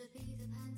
[0.00, 0.69] should be the path.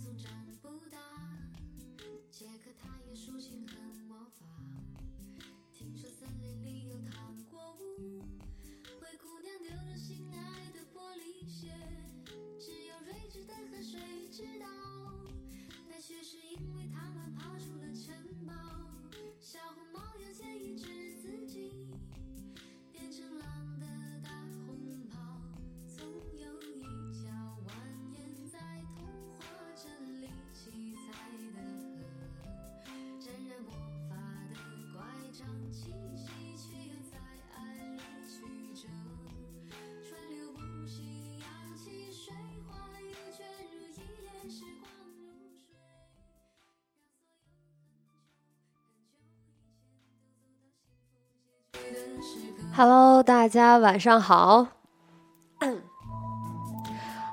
[52.74, 54.66] Hello，大家晚上好，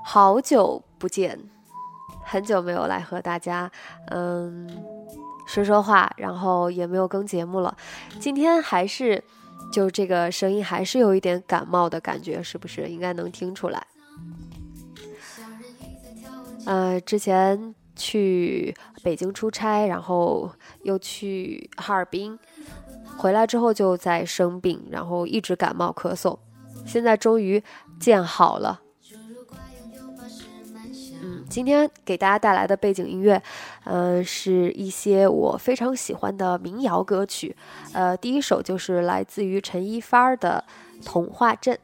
[0.03, 1.39] 好久不见，
[2.25, 3.71] 很久没有来和大家
[4.07, 4.69] 嗯
[5.47, 7.75] 说说话，然后也没有更节目了。
[8.19, 9.23] 今天还是
[9.71, 12.89] 就这个声音还是有一点感冒的感觉，是不是？
[12.89, 13.87] 应该能听出来。
[16.65, 20.51] 呃，之前去北京出差，然后
[20.83, 22.37] 又去哈尔滨。
[23.19, 26.39] 回来之后就在生病，然后一直感冒咳嗽，
[26.85, 27.61] 现在终于
[27.99, 28.79] 见好了。
[31.21, 33.43] 嗯，今天给大家带来的背景音乐，
[33.83, 37.53] 嗯，是一些我非常喜欢的民谣歌曲。
[37.91, 40.63] 呃，第一首就是来自于陈一发的
[41.05, 41.75] 《童话镇》。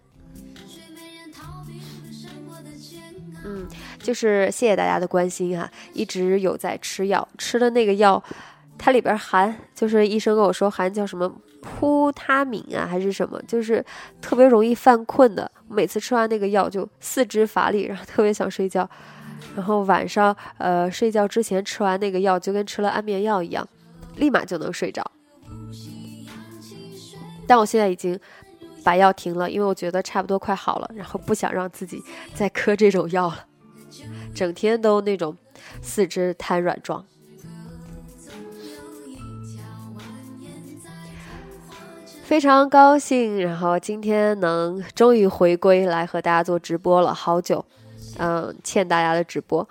[3.44, 3.68] 嗯，
[4.00, 8.24] 就是谢谢大家的关心哈，一直有在吃药，吃的那个药。
[8.78, 11.28] 它里边含，就是医生跟我说含叫什么
[11.62, 13.84] 扑他敏啊，还是什么，就是
[14.22, 15.50] 特别容易犯困的。
[15.68, 18.88] 每次吃完那个药就四肢乏力，然后特别想睡觉。
[19.56, 23.68] 然后晚上呃睡觉之前吃完那个药，就跟吃了安眠药一样，
[24.18, 25.09] 立马就能睡着。
[27.47, 28.19] 但我现在已经
[28.84, 32.02] 把药停了，因为我觉得差不多快好了，然后不想让自己
[32.34, 33.46] 再 磕这种药了，
[34.34, 35.36] 整天都那种
[35.81, 37.06] 四肢瘫软状。
[42.25, 47.63] 非常高兴，然后今天能终于回归来和大家做直播了，好久，
[48.18, 49.68] 嗯，欠大家的直播，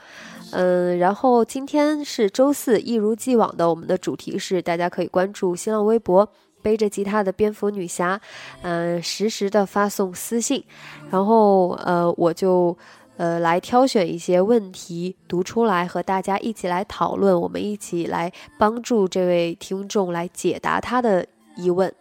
[0.52, 6.28] 嗯，然后今天是周四，一如既往的，我们的主题是大家可以关注新浪微博
[6.62, 8.20] 背着吉他的蝙蝠女侠，
[8.62, 10.62] 嗯，实时的发送私信，
[11.10, 12.78] 然后呃，我就
[13.16, 21.26] 呃来挑选一些问题读出来和大家一起来讨论，我们一起来帮助这位听众来解答他的
[21.56, 21.92] 疑问。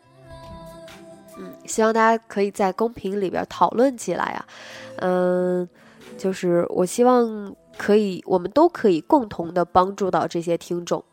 [1.65, 4.45] 希望大家可以在公屏里边讨论起来啊，
[4.97, 5.67] 嗯，
[6.17, 11.03] 就是我希望可以，我们都可以共同的帮助到这些听众。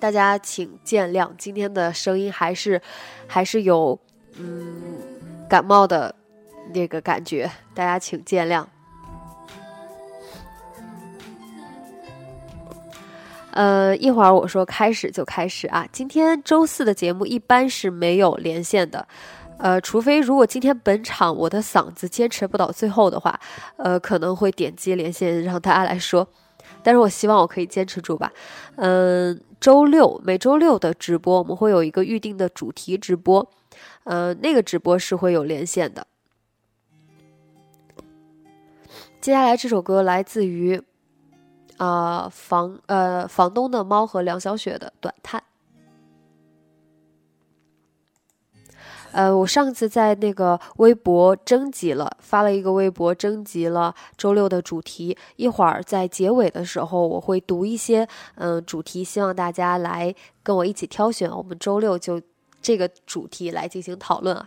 [0.00, 2.80] 大家请见谅，今天的声音还是
[3.26, 3.98] 还是有
[4.36, 4.82] 嗯
[5.48, 6.14] 感冒的
[6.74, 8.66] 那个感觉，大家请见谅。
[13.54, 15.86] 呃，一会儿我说开始就开始啊。
[15.92, 19.06] 今天周四的节目一般是没有连线的，
[19.58, 23.38] 呃，除非如果今天本场我的嗓子坚持不到最后的话，
[23.76, 26.26] 呃，可能会点击连线让大家来说。
[26.82, 28.32] 但是我希望我可以坚持住吧。
[28.74, 33.48] 嗯，周六每周六的直播我们会有一个预定的主题直播，
[34.02, 36.04] 呃，那个直播是会有连线的。
[39.20, 40.82] 接下来这首歌来自于。
[41.76, 45.42] 啊，房呃，房东的猫和梁小雪的短叹。
[49.12, 55.16] 呃，我上次在那个微博征集了，发了一个微博征集了周六的主题。
[55.36, 60.12] 一会儿在结尾的时候，我会读一些嗯主题，希望大家来
[60.42, 61.30] 跟我一起挑选。
[61.30, 62.20] 我们周六就
[62.60, 64.46] 这个主题来进行讨论啊。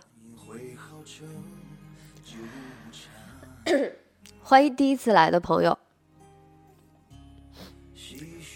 [4.44, 5.78] 欢迎第一次来的朋友。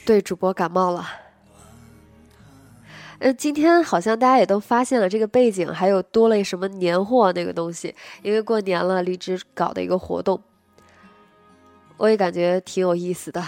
[0.05, 1.07] 对主播感冒了，
[3.21, 10.43] 呃，今天好像大家也都发现了这个背景，还有多了什么年货那个东西，因为过年了，荔枝搞的一个活动，
[11.97, 13.43] 我也感觉挺有意思的。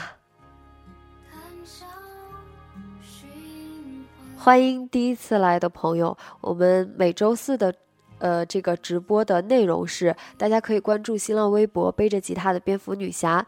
[4.37, 7.75] 欢迎第一次来的朋友，我们每周四的
[8.19, 13.45] 呃这个直播的内容是，大家可以关注新浪微博背着吉他的蝙蝠女侠，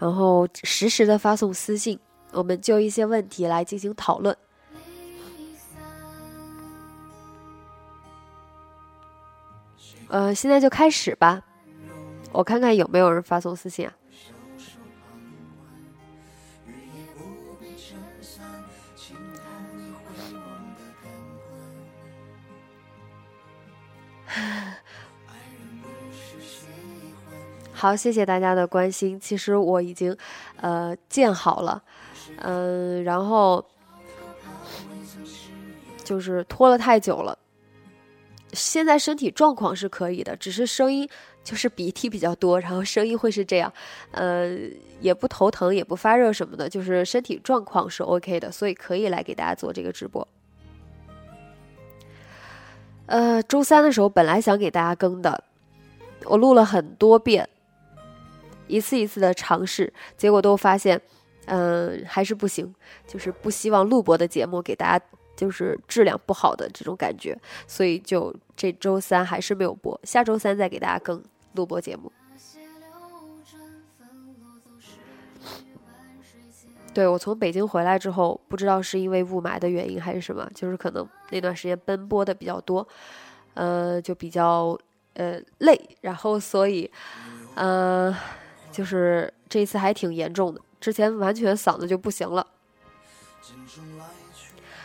[0.00, 1.96] 然后实时的发送私信。
[2.32, 4.36] 我们就一些问题来进行讨论。
[10.08, 11.42] 呃，现在就开始吧。
[12.32, 13.92] 我看看有没有人发送私信啊。
[27.72, 29.20] 好，谢谢大家的关心。
[29.20, 30.16] 其实我已经，
[30.56, 31.82] 呃，建好了，
[32.36, 33.64] 嗯，然后
[36.04, 37.38] 就是拖了太久了。
[38.52, 41.08] 现在身体状况是可以的，只是声音
[41.44, 43.70] 就是鼻涕比较多，然后声音会是这样，
[44.12, 44.56] 呃，
[45.00, 50.26] 也不头疼，也不发热什么的，就是身体状况是 OK 的，所以可以来给大家做这个直播。
[53.04, 55.44] 呃，周三的时候本来想给大家更的，
[56.24, 57.46] 我录了很多遍，
[58.66, 61.00] 一次一次的尝试，结果都发现，
[61.48, 62.74] 嗯，还是不行，
[63.06, 65.04] 就是不希望录播的节目给大家。
[65.38, 71.22] 就是质量不好的这种感觉，所以就这周三还是没有播，下周三再给大家更
[71.52, 72.10] 录播节目。
[76.92, 82.84] 对我从北京回来之后，不知道是因为雾霾的原因还是什么，就是可能那段时间奔波的比较多，
[83.54, 84.76] 呃，就比较
[85.14, 86.90] 呃累，然后所以，
[87.54, 88.12] 呃，
[88.72, 92.46] 就是这次还挺严重的，之前完全嗓子就不行了。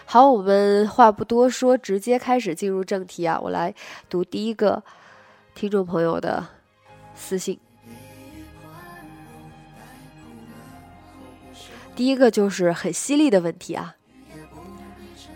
[0.05, 3.39] 好，我们话不多说，直接开始进入正题啊！
[3.39, 3.73] 我来
[4.09, 4.83] 读第一个
[5.55, 6.45] 听众朋友的
[7.15, 7.59] 私信。
[11.95, 13.95] 第一个就是很犀利的问题啊，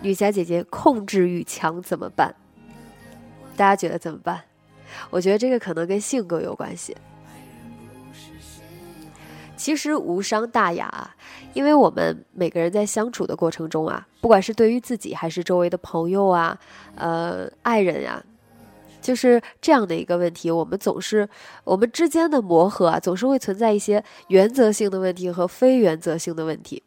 [0.02, 2.36] 女侠姐姐控制欲强怎么办？
[3.56, 4.44] 大家觉得怎么办？
[5.10, 6.96] 我觉得这个可能跟性格有关系。
[9.68, 11.14] 其实无伤大雅，
[11.54, 16.58] 因为我们每个人在相处的过程中啊，不管是对于自己还是周围的朋友啊，
[16.96, 18.24] 呃，爱人呀，
[19.02, 21.28] 就是这样的一个问题，我们总是
[21.66, 26.82] 我们之间的磨合啊，总是会存在一些原则性的问题和非原则性的问题。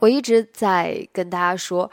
[0.00, 1.88] 我一直在跟大家说，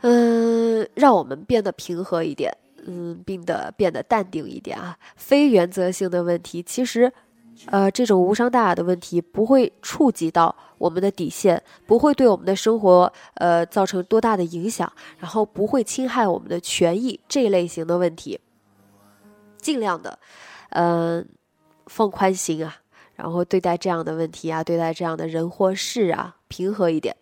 [0.00, 2.52] 嗯，让我们变得平和一点，
[2.84, 4.98] 嗯，变得变得淡定一点啊。
[5.14, 7.12] 非原则性的问题，其实。
[7.66, 18.38] 呃，这种无伤大雅的问题不会触及到我们的底线，不会对我们的生活呃造成多大的影响，然后不会侵害我们的权益这一类型的问题，
[19.56, 20.18] 尽量的，
[20.70, 21.26] 嗯，
[21.86, 22.76] 放宽心啊，
[23.14, 27.16] 然后对待这样的问题啊，对待这样的人或事啊，平和一点。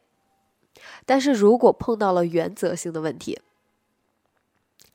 [1.06, 3.38] 但是如果碰到了原则性的问题，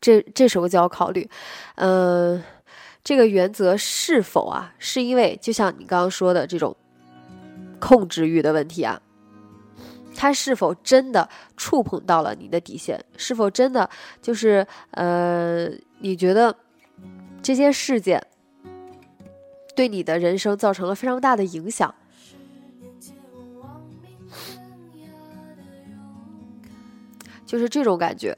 [0.01, 1.30] 这这时候就要考虑，
[1.75, 2.44] 嗯。
[3.07, 6.75] 这个原则是否啊，是因为就像你刚刚说的这种
[7.80, 9.01] 控制欲的问题啊，
[10.13, 13.02] 它是否真的触碰到了你的底线？
[13.16, 13.90] 是否真的
[14.21, 16.54] 就是呃，你觉得
[17.42, 18.21] 这些事件
[19.73, 21.95] 对你的人生造成了非常大的影响？
[27.45, 28.37] 就是这种感觉。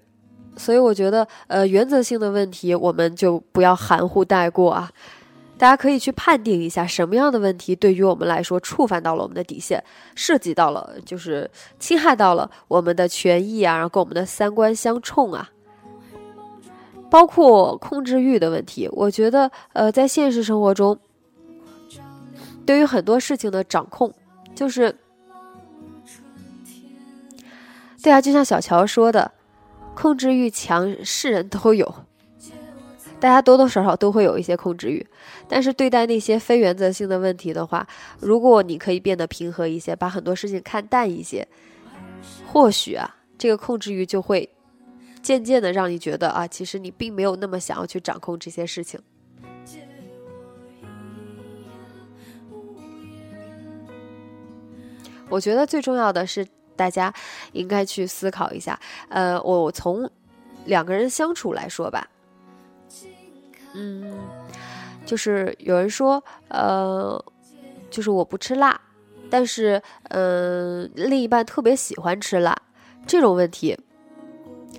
[0.60, 4.92] 所以我觉得，呃，原则性的问题我们就不要含糊带过啊。
[5.58, 9.82] 大家可以去判定一下，什么样的问题对于我们来说触犯到了我们的底线，
[10.16, 11.50] 涉及到了就是
[11.80, 15.50] 侵害到了我们的权益啊，然后跟我们的三观相冲啊。
[17.10, 20.98] 包括控制欲的问题，我觉得，呃，在现实生活中，
[22.66, 24.14] 对于很多事情的掌控，
[24.54, 24.96] 就是
[28.04, 29.32] 对啊，就像小乔说的。
[30.00, 31.94] 控制欲强，是人都有，
[33.20, 35.06] 大家多多少少都会有一些控制欲。
[35.50, 37.86] 但是对待那些非原则性的问题的话，
[38.22, 41.46] 如果你可以变得平和一些，把很多事情看淡一些，
[42.48, 44.50] 或许啊，这个控制欲就会
[45.22, 48.98] 渐渐的让你觉得啊，其实你并没有那么想要去掌控这些事情。
[55.28, 56.48] 我觉得最重要的是。
[56.80, 57.14] 大家
[57.52, 60.10] 应该去思考一下，呃，我从
[60.64, 62.08] 两个人相处来说吧，
[63.74, 64.18] 嗯，
[65.06, 67.22] 就是有人说，呃，
[67.92, 68.80] 就是我不吃辣，
[69.30, 72.56] 但是，嗯，另一半特别喜欢吃辣，
[73.06, 73.78] 这种问题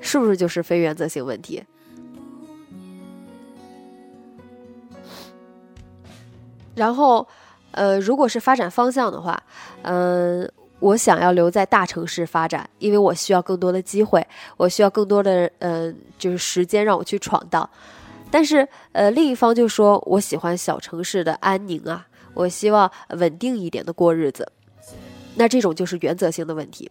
[0.01, 1.63] 是不是就是非原则性问题？
[6.75, 7.29] 然后，
[7.73, 9.43] 呃，如果是发展方向的话，
[9.83, 10.51] 嗯。
[10.81, 17.69] 我想要留在大城市发展，因为我需要更多的机会，我需要更多的嗯，就是时间让我去闯荡。
[18.31, 24.51] 但是呃，另一方就说我喜欢小城市的安宁啊，我希望稳定一点的过日子。
[25.35, 26.91] 那这种就是原则性的问题，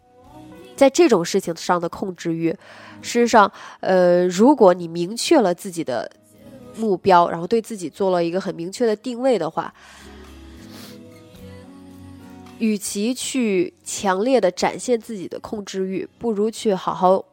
[0.75, 2.50] 在这种事情上的控制欲，
[3.01, 6.10] 事实上呃，如果你明确了自己的
[6.75, 9.74] 目标，然后对自己做了一个很明确的定位的话，
[12.60, 17.25] 与其去强烈的展现自己的控制欲，不如去好好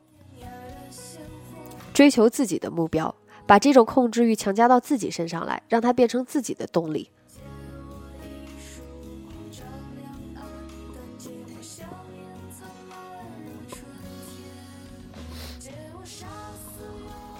[1.92, 3.14] 追求自己的目标，
[3.46, 7.10] 把这种控制欲强加到自己身上来，让它变成自己的动力。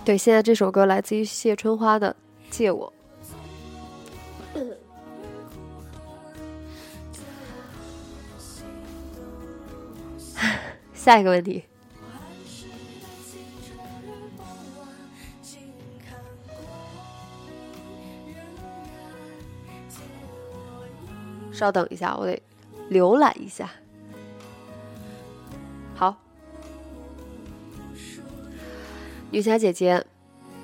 [0.04, 2.14] 对，现在这首歌来自于谢春花的
[2.56, 2.92] 《借我》。
[11.06, 11.62] 下一个问题，
[21.52, 22.42] 稍等一下，我得
[22.90, 23.70] 浏览一下。
[25.94, 26.16] 好。
[29.30, 30.04] 女侠姐姐，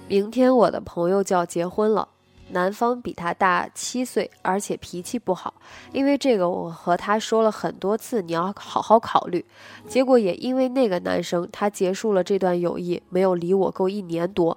[0.08, 2.08] 明天我的朋友就要结婚了，
[2.52, 5.54] 男方比他大七岁，而且脾气不好。
[5.92, 9.44] 因为这个，我和他说了很多次，你要好好考虑。
[9.88, 14.56] 结果也因为那个男生，他结束了这段友谊，没有理我够一年多。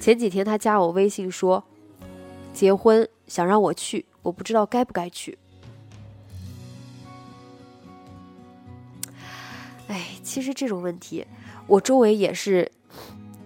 [0.00, 1.62] 前几天他加我微信说
[2.52, 5.38] 结婚，想让我去，我不知道该不该去。
[9.86, 11.26] 哎，其实这种问题，
[11.66, 12.72] 我周围也是。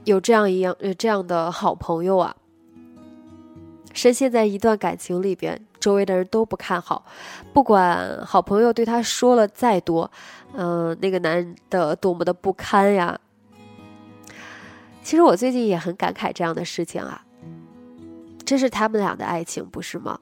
[0.05, 2.35] 有这样一样呃这样的好朋友啊，
[3.99, 7.05] 深陷在一段感情里边，周围的人都不看好，
[7.53, 10.09] 不管好朋友对他说了再多，
[10.55, 13.19] 嗯，那个男的多么的不堪呀。
[15.03, 17.25] 其实我最近也很感慨这样的事情啊，
[18.45, 20.21] 这是他们俩的爱情，不是吗？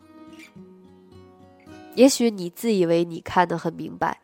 [1.97, 4.23] 也许你自以为你看得很明白，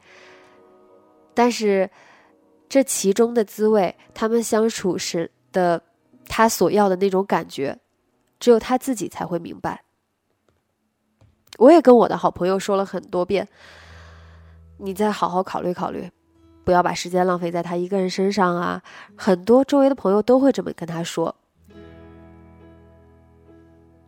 [1.34, 1.90] 但是
[2.70, 5.30] 这其中的滋味，他们相处时。
[5.52, 5.82] 的
[6.26, 7.78] 他所要的那种感觉，
[8.42, 9.84] 只有他自己才会明白。
[11.58, 13.46] 我也跟我的好朋友说了很多遍，
[14.78, 16.10] 你再好好考虑考虑，
[16.64, 18.82] 不要把时间浪费在他一个人身上啊！
[19.14, 21.36] 很多周围的朋友都会这么跟他说。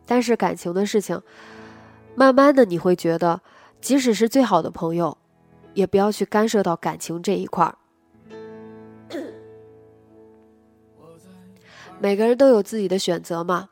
[0.05, 1.21] 但是感情的事情，
[2.13, 3.39] 慢慢的你会觉得，
[3.79, 5.17] 即使是最好的朋友，
[5.75, 7.77] 也不要去干涉到感情这一块儿。
[12.01, 13.69] 每个人都有自己的选择嘛，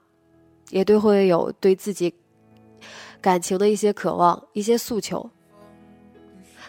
[0.73, 2.15] 也都会有对自己
[3.21, 5.29] 感情的一些渴望、一些诉求。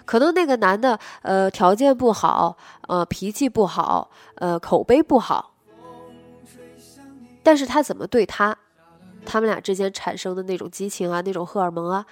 [0.05, 5.55] 可能那个男的，呃，条件不好，呃，脾气不好，呃，口碑不好，
[7.43, 8.55] 但是他怎么对他，
[9.25, 12.05] 他们俩之间产生的那种激情啊，那种荷尔蒙啊，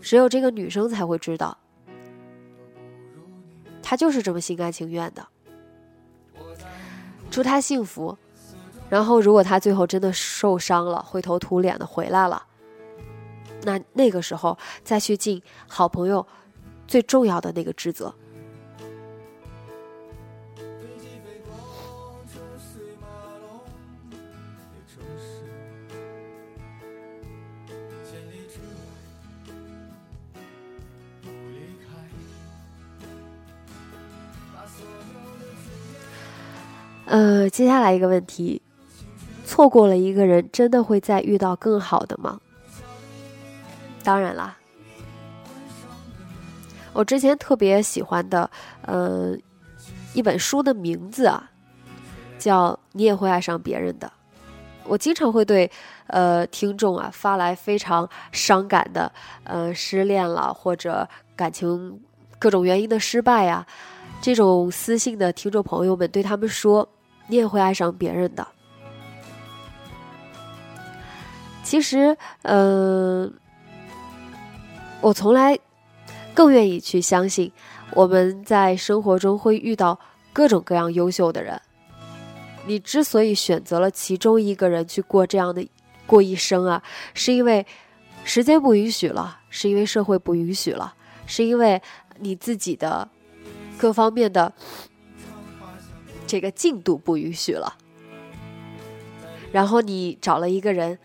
[0.00, 1.56] 只有这个女生才会知道。
[3.80, 5.24] 他就是这么心甘情愿的，
[7.30, 8.18] 祝他幸福。
[8.90, 12.42] 然后，如果他最后真的受伤了，灰头土脸的回来了，
[13.62, 16.26] 那那个时候再去尽好朋友
[16.86, 18.14] 最重要的那个职责。
[37.04, 38.60] 呃，接下来一个问题。
[39.48, 42.38] 错过了一个人，真的会再遇到更好的吗？
[44.04, 44.58] 当然啦，
[46.92, 48.50] 我之前特别喜欢的，
[48.82, 49.40] 嗯，
[50.12, 51.50] 一本书的名字啊，
[52.38, 54.06] 叫《你也会爱上别人的》。
[54.84, 55.70] 我经常会对
[56.08, 59.10] 呃听众啊发来非常伤感的，
[59.44, 61.98] 呃失恋了或者感情
[62.38, 63.66] 各种原因的失败呀，
[64.20, 66.86] 这种私信的听众朋友们，对他们说，
[67.28, 68.46] 你也会爱上别人的。
[71.68, 73.30] 其实，嗯，
[75.02, 75.58] 我从来
[76.32, 77.52] 更愿意去相信，
[77.92, 80.00] 我们在生活中会遇到
[80.32, 81.60] 各种各样优秀的人。
[82.66, 85.68] 你之所以选择了其中一个人去过这样的
[86.06, 86.82] 过一生啊，
[87.12, 87.66] 是因为
[88.24, 90.94] 时间不允许了，是因为社会不允许了，
[91.26, 91.82] 是因为
[92.18, 93.06] 你自己的
[93.76, 94.50] 各方面的
[96.26, 97.76] 这个进度不允许了。
[99.52, 100.98] 然后你找了一个人。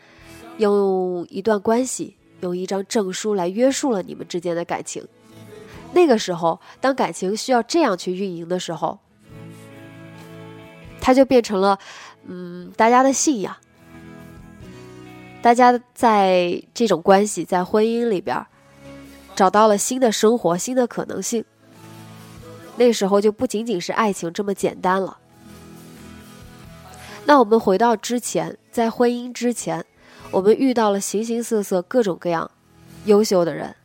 [0.57, 5.05] 用一段关系，用一张证书来约束了你们之间的感情。
[5.93, 9.00] 那个时候，当感情需要这样去运营的时候，
[11.00, 11.77] 它就变成了，
[12.25, 13.55] 嗯，大家的信仰。
[15.41, 18.45] 大家在这种关系，在婚姻里边，
[19.36, 21.43] 找到了新的生活、新的可能性。
[22.77, 25.17] 那时候就不仅仅是爱情这么简单了。
[27.25, 29.86] 那我们回到之前，在婚姻之前。
[30.33, 32.49] 我们遇到了形形色色、各种各样
[33.05, 33.75] 优秀的人，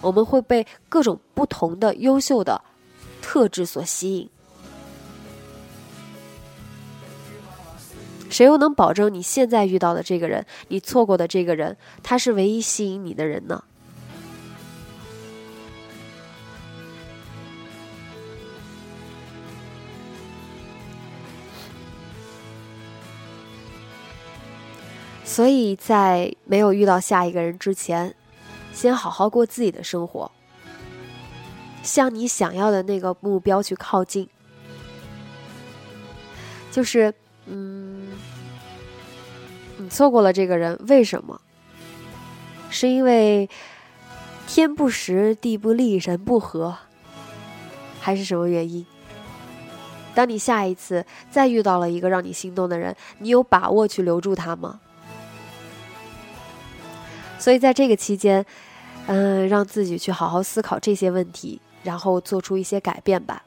[0.00, 2.62] 我们会被各种不同的优秀的
[3.20, 4.30] 特质所吸引。
[8.30, 13.64] 谁又能保证你现在遇到的这个人，你错过的这个人，他是唯一吸引你的人呢？
[25.36, 28.14] 所以在没有遇到下一个人之前，
[28.72, 30.32] 先好好过自己的生活，
[31.82, 34.26] 向你想要的那个目标去靠近。
[36.72, 37.12] 就是，
[37.44, 38.08] 嗯，
[39.76, 41.38] 你错过了这个人，为什么？
[42.70, 43.46] 是因为
[44.46, 46.74] 天不时、地不利、人不和，
[48.00, 48.86] 还是什么原因？
[50.14, 54.80] 当你下一次再遇到了一个让你心动的人，你有把握去留住他吗？
[57.38, 58.44] 所以，在这个期间，
[59.06, 63.42] 嗯，让自己去好好思考这些问题，然后做出一些改变吧。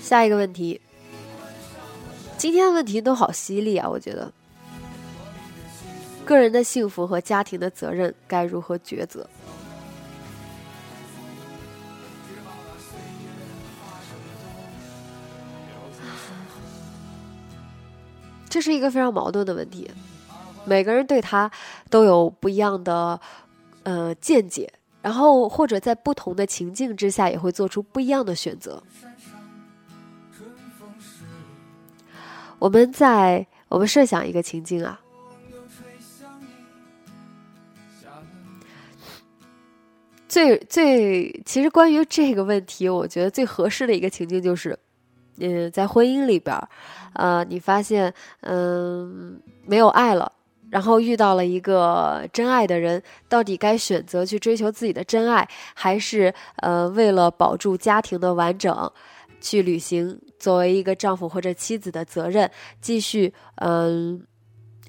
[0.00, 0.80] 下一个问题，
[2.36, 4.32] 今天的问题都好犀利啊，我觉得。
[6.24, 9.28] 个人的幸福和家庭的责任该如何抉择？
[18.48, 19.90] 这是一个非常矛盾的问题，
[20.64, 21.50] 每个人对他
[21.90, 23.20] 都有不一样的
[23.82, 28.80] 呃见解，然后或者在不同的情境之下也会做出不一样的选择。
[32.60, 35.00] 我们在我们设想一个情境啊。
[40.34, 44.76] 最最其实关于这个问题，我觉得最合适的一个情境就是，
[45.38, 46.60] 嗯，在婚姻里边，
[47.12, 50.32] 呃，你发现嗯没有爱了，
[50.70, 58.90] 然后遇到了一个真爱的人，到底该选择去追求自己的真爱，还是呃为了保住家庭的完整，
[59.40, 64.20] 去履行作为一个丈夫或者妻子的责任，继续嗯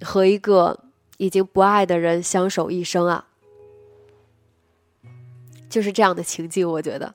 [0.01, 0.86] 和一个
[1.17, 3.27] 已经不爱的人相守一生啊？
[5.75, 7.13] 就是这样的情境，我觉得，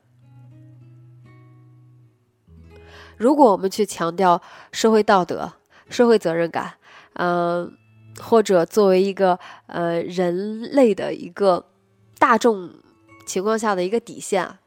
[3.17, 4.39] 如果我们去强调
[4.71, 5.51] 社会道德、
[5.89, 6.73] 社会责任感，
[7.13, 7.75] 嗯，
[8.21, 11.71] 或者作为一个呃人类的一个
[12.19, 12.69] 大众
[13.25, 14.59] 情况下的一个底线，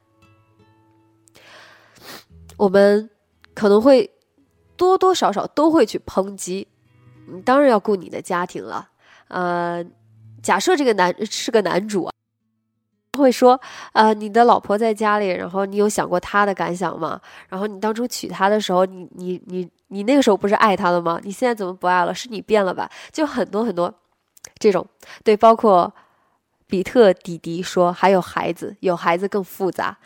[2.57, 3.09] 我们
[3.55, 4.11] 可能会
[4.77, 6.67] 多多少少都会去抨击。
[7.29, 8.91] 你当然要顾你的家庭了，
[9.29, 9.85] 呃，
[10.43, 12.11] 假设这个男是个男主。
[13.19, 13.61] 会说，
[13.93, 17.21] 呃，你的老婆在家里，然后你有想过她的感想吗？
[17.49, 21.21] 然后你当初娶她的时候，你你你你那个时候不是爱她的吗？
[21.23, 22.15] 你现在怎么不爱了？
[22.15, 22.91] 是你变了吧？
[23.13, 23.93] 就很多很多
[24.59, 24.87] 这种，
[25.23, 25.93] 对，包括
[26.67, 29.99] 比特弟弟说，还有孩子，有孩子更复杂，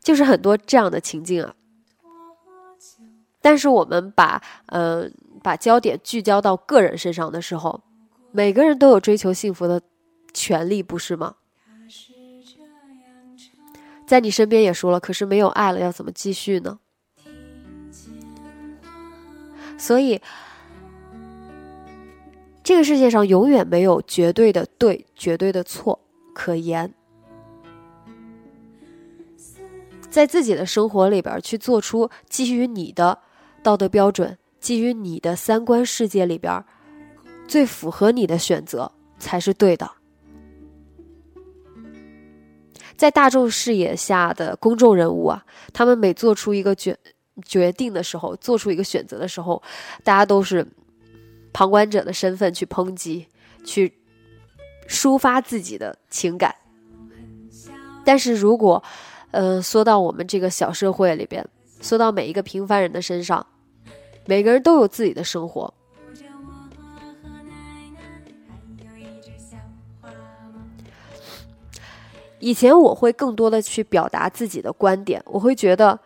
[0.00, 1.54] 就是很多这样的情境啊。
[3.42, 7.82] 但是我们把，嗯，把焦点聚焦到个人身上的时候，
[8.32, 9.82] 每个人都有追求幸福的
[10.32, 11.34] 权利，不是吗？
[14.06, 16.78] 在你身边也说了，可是没有爱了，要怎么继续呢？
[19.76, 20.20] 所以，
[22.62, 25.98] 这个世界上永远没有绝对的对、绝对的错
[26.32, 26.92] 可言。
[30.10, 33.18] 在自己的生活里边去做出基于你的
[33.64, 36.64] 道德标准、基于你的三观世界里边
[37.48, 39.90] 最符合你的选择，才是对的。
[42.96, 46.96] 在大众视野下的公众人物啊，他们每做出一个决
[47.44, 49.62] 决定的时候，做出一个选择的时候，
[50.02, 50.66] 大家都是
[51.52, 53.26] 旁观者的身份去抨击，
[53.64, 53.92] 去
[54.88, 56.54] 抒发自己的情感。
[58.04, 58.82] 但是如果，
[59.30, 61.44] 呃，缩到我们这个小社会里边，
[61.80, 63.44] 缩到每一个平凡人的身上，
[64.26, 65.72] 每个人都有自己的生活。
[72.44, 75.98] 以前我会更多的去表达自己的观点，我会觉得，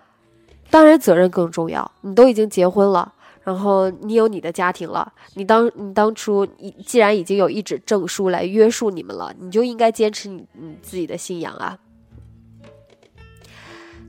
[0.70, 1.90] 当然责任更重要。
[2.02, 11.76] 你都已经结婚了，然后你有你的家庭了，你当你当初你既然已经有一纸证书来约束你们了，你就应该坚持你你自己的信仰啊。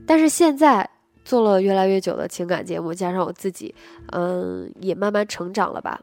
[0.06, 0.88] 但是现在
[1.24, 3.74] 做了越来越久的情感节目，加上我自己，
[4.12, 6.00] 嗯，也慢慢成长了吧。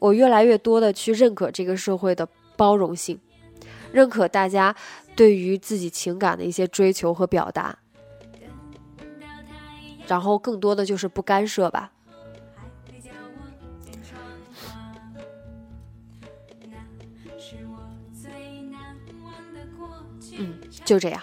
[0.00, 3.18] 我越来越多的去认可这个社会的包容性，
[3.90, 4.74] 认可大家
[5.16, 7.78] 对于自己情感的一些追求和表达，
[10.06, 11.92] 然后更多的就是不干涉吧。
[20.36, 21.22] 嗯，就这样。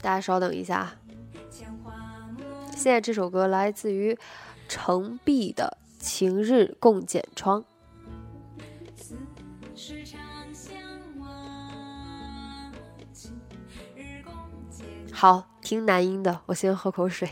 [0.00, 0.94] 大家稍等一下，
[2.78, 4.16] 现在这首歌来自于
[4.68, 7.60] 程璧的《晴日共剪窗》。
[15.12, 17.28] 好，听男音的，我先喝口水。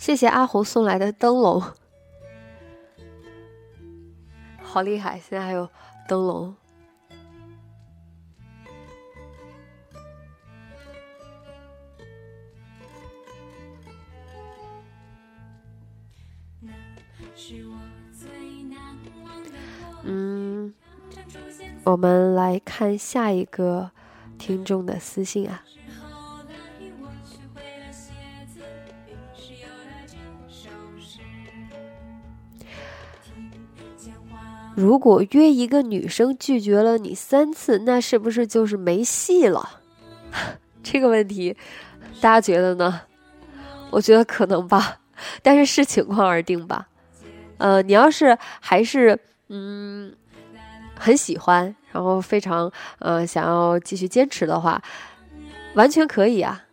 [0.00, 1.62] 谢谢阿红送来的灯笼，
[4.62, 5.20] 好厉害！
[5.20, 5.68] 现在还有
[6.08, 6.54] 灯笼。
[20.02, 20.74] 嗯，
[21.84, 23.90] 我们来看下一个
[24.38, 25.62] 听众的私信啊。
[34.80, 39.82] 如果约一个女生拒绝了你三次，那是不是就是没戏了？
[40.82, 41.54] 这个问题，
[42.22, 43.02] 大家觉得呢？
[43.90, 45.00] 我觉得可能吧，
[45.42, 46.88] 但是视情况而定吧。
[47.58, 50.16] 呃，你要是还是嗯
[50.98, 54.82] 很喜欢，然后非常呃想要继续坚持的话，
[55.74, 56.64] 完全可以啊。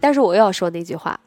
[0.00, 1.18] 但是我又要说那句话，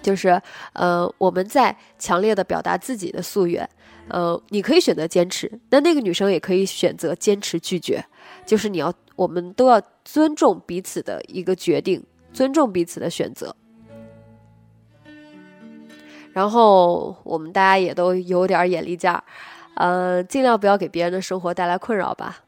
[0.00, 0.40] 就是
[0.72, 3.68] 呃我们在强烈的表达自己的夙愿。
[4.10, 8.04] 呃，你可以选择坚持，那那个女生也可以选择坚持拒绝，
[8.46, 13.54] 就是你要，我们都要尊重彼此的一个决定，尊重彼此的选择。
[16.32, 19.24] 然后我们大家也都有点眼力见儿，
[19.74, 22.44] 呃，尽量不要给别人的生活带来困扰吧。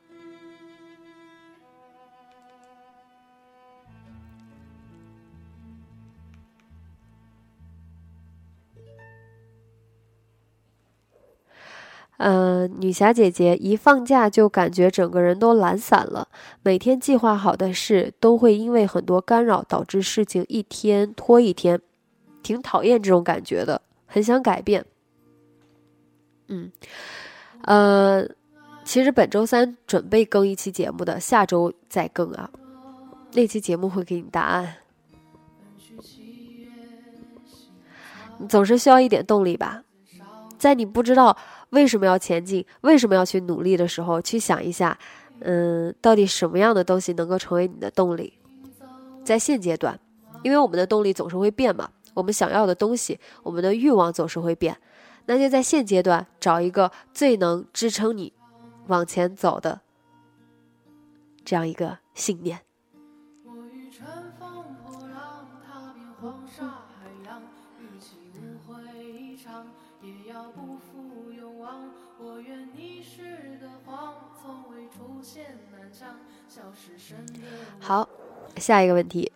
[12.23, 16.29] 嗯，女侠姐姐一放假就感觉整个人都懒散了，
[16.63, 21.81] 每天计划好的事都会因为很多干扰导致事情一天拖一天，
[22.43, 24.85] 挺讨厌这种感觉的，很想改变。
[26.49, 26.71] 嗯，
[27.63, 28.29] 呃，
[28.85, 32.51] 其实本周三准备更一期节目的，下周再更啊，
[33.33, 34.75] 那期节目会给你答案。
[38.37, 39.83] 你总是需要一点动力吧，
[40.59, 41.35] 在你不知道。
[41.71, 42.65] 为什么要前进？
[42.83, 44.99] 为什么要去努力的时候，去想一下，
[45.41, 48.33] 嗯，到底什么样的东西能够成为你的动力？
[49.25, 49.99] 在现阶段，
[50.43, 54.77] 因为我们的动力总是会变嘛，我们想要的东西，我们的欲望总是会变，
[55.27, 58.33] 那就在现阶段找一个最能支撑你
[58.89, 59.81] 往前走的
[61.45, 62.61] 这样一个信念。
[63.45, 64.07] 我与乘
[64.39, 66.80] 风破浪，踏遍黄沙
[77.79, 78.09] 好，
[78.57, 79.33] 下一个问题，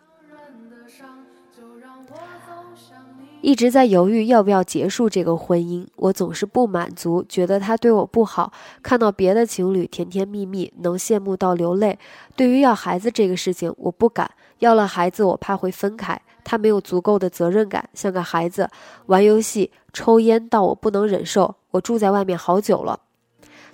[3.40, 5.86] 一直在犹豫要不要结束这个婚姻。
[5.96, 8.52] 我总是不满足，觉得他对我不好。
[8.82, 11.98] 看到别的情侣甜甜蜜蜜，能羡慕到流泪。
[12.36, 16.20] 对于要孩子这个事情，我不敢要了孩子，我怕会分开。
[16.42, 18.68] 他没有足够的责任感，像个孩子，
[19.06, 21.54] 玩游戏、抽烟，到我不能忍受。
[21.70, 23.00] 我住在外面好久了。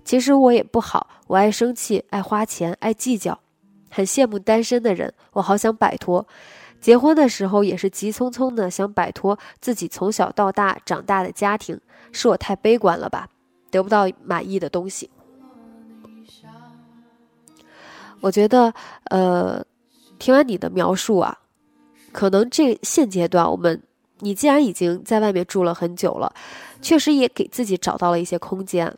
[0.04, 3.38] 其实我也不好，我爱生气，爱花钱，爱计较，
[3.90, 6.26] 很羡慕单身的人，我好想摆脱。
[6.80, 11.78] 结婚的时候也是急匆匆的，想摆脱自己从小到大长大的家庭，
[12.10, 13.28] 是我太悲观了吧？
[13.70, 15.10] 得不到满意的东西。
[18.20, 18.72] 我觉得，
[19.04, 19.64] 呃，
[20.18, 21.38] 听完你的描述啊，
[22.12, 23.82] 可能这现阶段我们，
[24.20, 26.32] 你既然已经在外面住了很久了，
[26.82, 28.96] 确实也给自己找到了一些空间。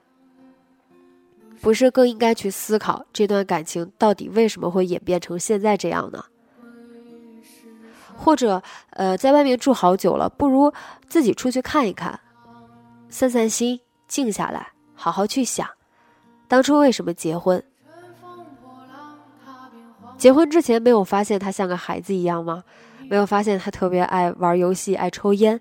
[1.63, 6.25] 不是更应该去思考这段感情到底为什么会演变成现在这样呢？
[8.17, 10.73] 或者，呃，在外面住好久了，不如
[11.09, 12.19] 自己出去看一看，
[13.09, 15.69] 散散心，静下来，好好去想，
[16.49, 17.63] 当初为什么结婚？
[20.19, 22.65] 结婚之前没有发现他像个孩子一样吗？
[23.09, 25.61] 没有发现他特别爱玩游戏、爱抽烟。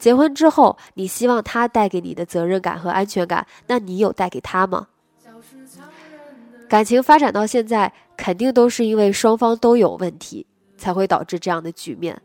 [0.00, 4.88] 结婚之后，你希望他带给你的责任感和安全感，那你有带给他吗？
[6.68, 10.46] 感情发展到现在，肯定都是因为双方都有问题，
[10.78, 12.20] 才会导致这样的局面。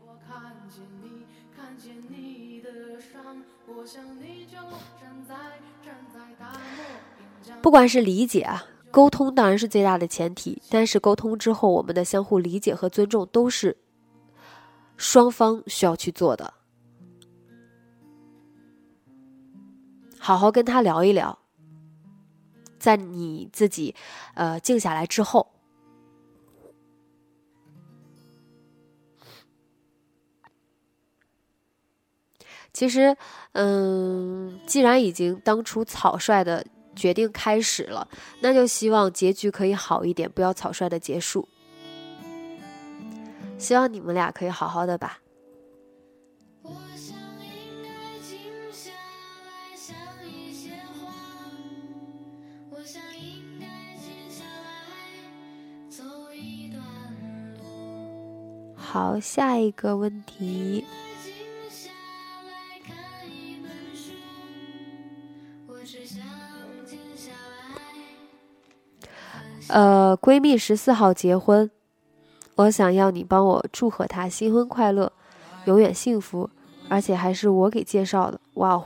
[7.60, 13.76] 不管是理解啊，沟通当然是最大的前提，但是沟通之后，我们的相互理解和尊重都是
[14.96, 16.54] 双方需要去做的。
[20.26, 21.38] 好好跟他聊一聊，
[22.80, 23.94] 在你自己
[24.34, 25.46] 呃静下来之后，
[32.72, 33.16] 其实
[33.52, 38.08] 嗯，既然已经当初草率的决定开始了，
[38.40, 41.48] 那就希望结局可以好一点，不要草率的结束。
[43.56, 45.20] 希望你们俩可以好好的吧。
[58.88, 60.86] 好，下一个问题。
[69.68, 71.68] 呃，闺蜜十四号结婚，
[72.54, 75.12] 我想要你帮我祝贺她新婚快乐，
[75.64, 76.48] 永远幸福，
[76.88, 78.40] 而且还是我给介绍的。
[78.54, 78.84] 哇哦，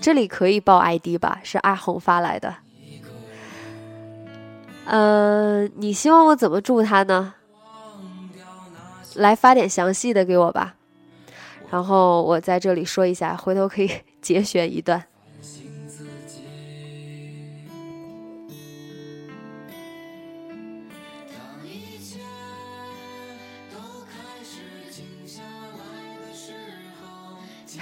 [0.00, 1.40] 这里可以报 ID 吧？
[1.42, 2.54] 是阿红发来的。
[4.84, 7.34] 呃，你希望我怎么祝她呢？
[9.14, 10.74] 来发点详细的给我吧，
[11.70, 15.04] 然后我在这里说一下，回头可以 节选一段。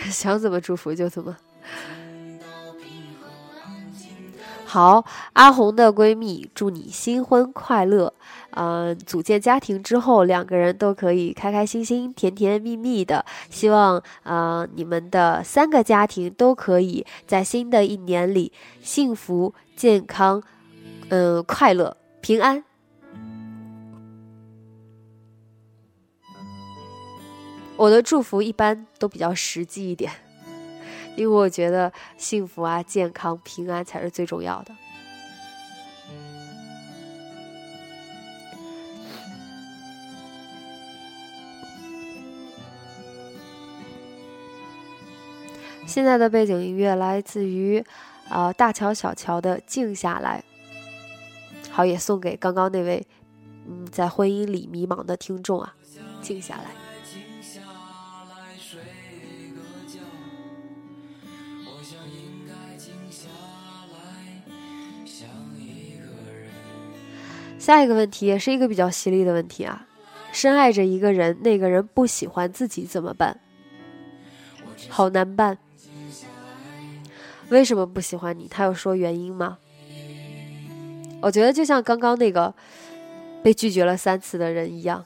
[0.11, 1.37] 想怎么祝福就怎么。
[4.65, 8.15] 好，阿红的闺蜜祝你新婚快乐。
[8.53, 13.25] 嗯，组建家庭之后，两个人都可以开开心心、甜甜蜜蜜的。
[13.51, 20.43] 希望呃，你们的三个家庭都可以在新的一年里幸福、健康、
[21.09, 22.65] 嗯，快乐、平安。
[27.77, 30.13] 我的祝福一般都比较实际一点。
[31.15, 34.75] 因为我觉得幸福啊、健康、平安才是最重要的。
[45.93, 47.85] 现在的背景音乐来自于
[48.31, 50.43] 呃大乔小乔的《静下来》，
[51.71, 53.07] 好，也送给刚刚那位
[53.69, 55.75] 嗯在婚姻里迷茫的听众啊，
[56.23, 56.71] 静下来。
[67.59, 69.87] 下一个问题也是一个比较犀利的问题啊，
[70.33, 73.39] 深爱着一个人，那个人不喜欢自己怎么办？
[74.89, 75.59] 好难办。
[77.53, 78.49] 为什么不喜欢你？
[78.49, 79.59] 他有说原因吗？
[81.21, 82.53] 我觉得就像刚刚那个
[83.43, 85.05] 被拒绝了三次的人一样，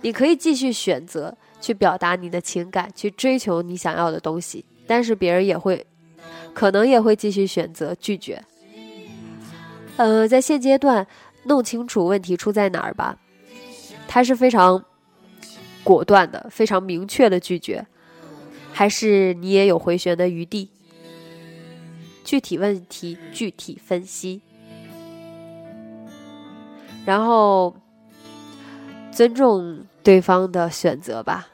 [0.00, 5.86] 你可以继续选择去表达你的情感，去追求你想要的东西，但是别人也会，
[6.54, 8.42] 可能也会继续选择拒绝。
[9.98, 11.06] 呃，在现阶段，
[11.44, 13.18] 弄清楚问题出在哪儿吧。
[14.08, 14.82] 他是非常
[15.84, 17.86] 果断的，非常明确的拒绝，
[18.78, 20.70] 还是你也有回旋的余地？
[22.24, 24.40] 具体问题具体分析，
[27.04, 27.74] 然后
[29.10, 31.48] 尊重对方的选择吧。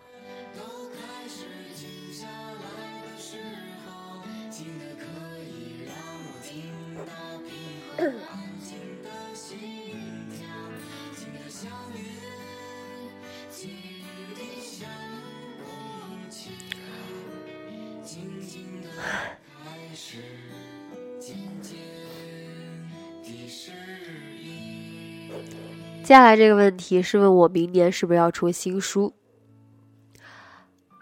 [26.04, 29.14] 接下来这个问题是问我明年是不是要出新书？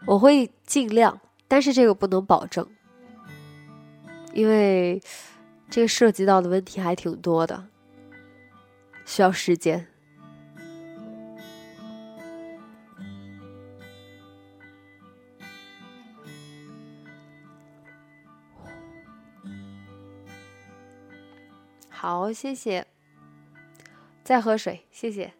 [0.06, 2.64] 我会尽量，但是这个不能保证，
[4.32, 5.02] 因为
[5.68, 7.66] 这个涉及到的问题还挺多的，
[9.04, 9.88] 需要时间。
[21.88, 22.91] 好，谢谢。
[24.24, 25.32] 再喝水，谢谢。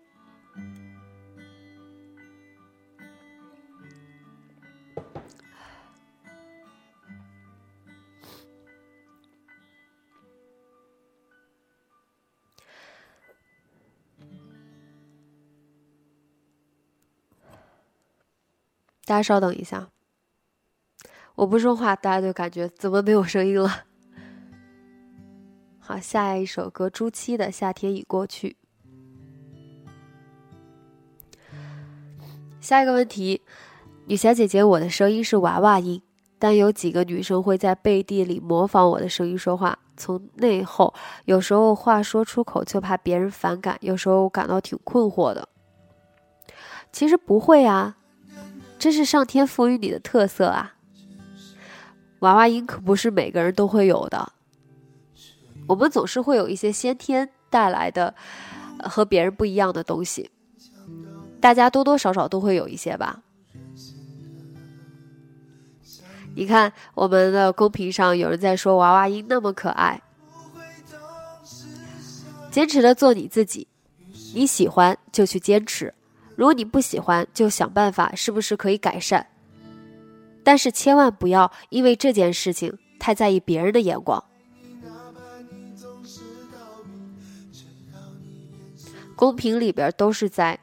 [19.05, 19.91] 大家稍等一下，
[21.35, 23.85] 我不说话，大家就感觉怎么没有声音了。
[25.79, 28.57] 好，下一首歌，朱七的《夏天已过去》。
[32.63, 33.43] 下一个问题，
[34.07, 36.01] 女侠姐姐，我的声音是娃娃音，
[36.39, 40.95] 但有几个女生会在背地里模仿我的声音说话，从内后，
[41.25, 45.49] 有时候话说出口就怕别人反感，有时候感到挺困惑的。
[46.93, 47.97] 其实不会啊。
[48.79, 50.75] 这是上天赋予你的特色啊！
[52.21, 54.33] 娃娃音可不是每个人都会有的，
[55.67, 58.15] 我们总是会有一些先天带来的
[58.79, 60.31] 和别人不一样的东西，
[61.43, 63.21] 大家多多少少都会有一些吧。
[66.35, 70.01] 你看我们的公屏上有人在说娃娃音那么可爱，
[72.51, 73.67] 坚持的做你自己，
[74.33, 75.93] 你喜欢就去坚持。
[76.37, 79.27] 如果你不喜欢，就想办法，是不是可以改善？
[80.45, 84.23] 但是千万不要因为这件事情太在意别人的眼光。
[89.17, 90.59] 公屏里边都是在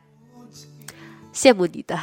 [1.33, 1.99] 羡慕你的。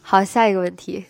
[0.00, 1.06] 好，下一个问题。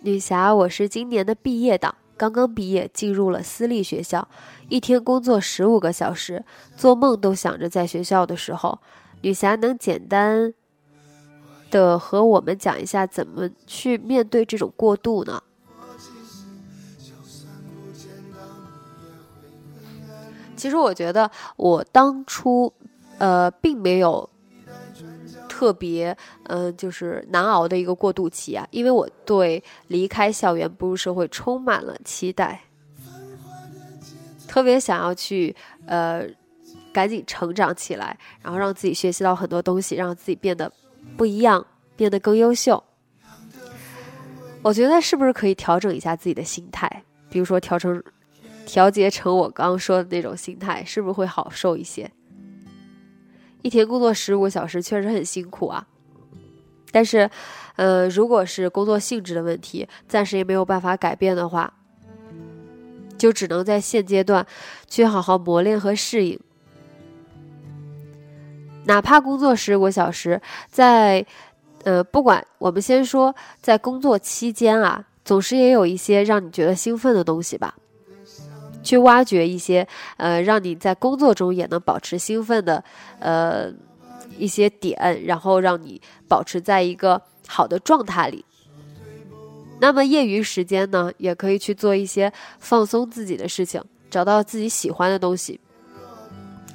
[0.00, 4.26] 女侠，我是今年的毕业党，刚刚毕业，进入了私立学校，
[4.68, 6.44] 一天工作十五个小时，
[6.76, 8.78] 做梦都想着在学校的时候。
[9.22, 10.54] 女侠能简单
[11.70, 15.42] 的和我们讲一下怎么去面对这种过渡呢？
[20.56, 22.72] 其实我觉得我当初，
[23.18, 24.28] 呃，并没有。
[25.48, 32.60] 特别，嗯，就是难熬的一个过渡期啊，因为我对离开校园步入社会充满了期待，
[34.46, 36.28] 特别想要去，呃，
[36.92, 40.70] 赶紧成长起来，然后让自己学习到很多东西，让自己变得
[41.16, 41.66] 不一样，
[41.96, 42.82] 变得更优秀。
[44.62, 48.02] 我觉得是不是可以调整一下自己的心态，比如说调成
[48.64, 52.10] 调节成我刚刚说的那种心态，是不是会好受一些？
[53.62, 55.86] 一天工作十五个小时确实很辛苦啊，
[56.90, 57.30] 但是，
[57.76, 61.72] 呃，如果是工作性质的问题，暂时也没有办法改变的话，
[63.16, 64.46] 就只能在现阶段
[64.88, 66.38] 去好好磨练和适应。
[68.86, 71.24] 哪怕工作十五个小时，在，
[71.84, 77.74] 呃，不管我们先说在工作期间啊，总是也有一些让你觉得兴奋的东西吧。
[78.82, 82.84] 去挖掘一些，呃，让你在工作中也能保持兴奋的，
[83.18, 83.72] 呃，
[84.38, 88.44] 一些点，然后让你保持在一个好的状态里。
[89.80, 95.58] 那么业余时间呢，也可以去做一些放松自己的事情，找到自己喜欢的东西，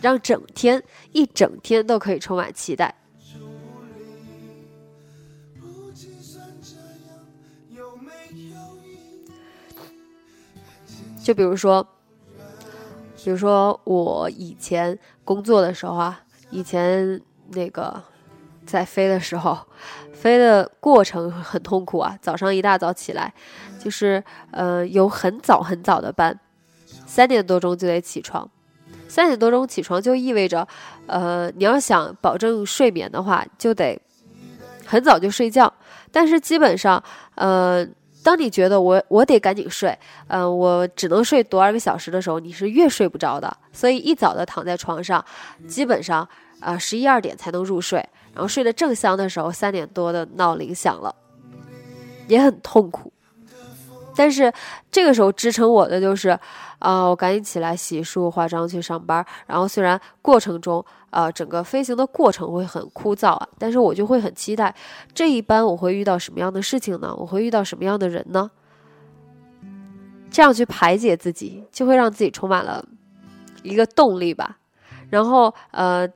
[0.02, 2.96] 让整天一整天都可以充满期待。
[11.24, 11.88] 就比如说。
[13.24, 18.02] 比如说我以前工作的时候啊，以前那个
[18.66, 19.56] 在飞的时候，
[20.12, 22.18] 飞的过程很痛苦啊。
[22.20, 23.32] 早上一大早起来，
[23.80, 26.40] 就是呃有很早很早的班，
[27.06, 28.50] 三点多钟就得起床。
[29.12, 30.66] 三点多钟起床就意味着，
[31.06, 34.00] 呃你要想保证睡眠的话，就得
[34.86, 35.72] 很早就睡觉。
[36.14, 37.04] 但是基本上，
[37.36, 37.86] 呃。
[38.24, 39.98] 当你觉得我我得赶紧睡，
[40.28, 43.52] 嗯，我只能睡多少个小时的时候，你是越睡不着的。
[43.74, 45.26] 所以一早的躺在床上，
[45.68, 47.98] 基本上啊十一二点才能入睡，
[48.36, 51.16] 然后睡得正香的时候，三点多的闹铃响了，
[52.28, 53.12] 也很痛苦。
[54.16, 54.54] 但是
[54.92, 56.40] 这个时候支撑我的就是，
[56.82, 59.26] 啊，我赶紧起来洗漱、化妆去上班。
[59.48, 64.76] 然后虽然过程中，啊，整个飞行的过程会很枯燥啊，但是我就会很期待
[65.14, 67.16] 这一班我会遇到什么样的事情呢？
[67.18, 68.50] 我会遇到什么样的人呢？
[70.30, 72.84] 这样去排解自己，就会让自己充满了
[73.64, 74.58] 一个动力吧。
[75.10, 76.08] 然后，呃，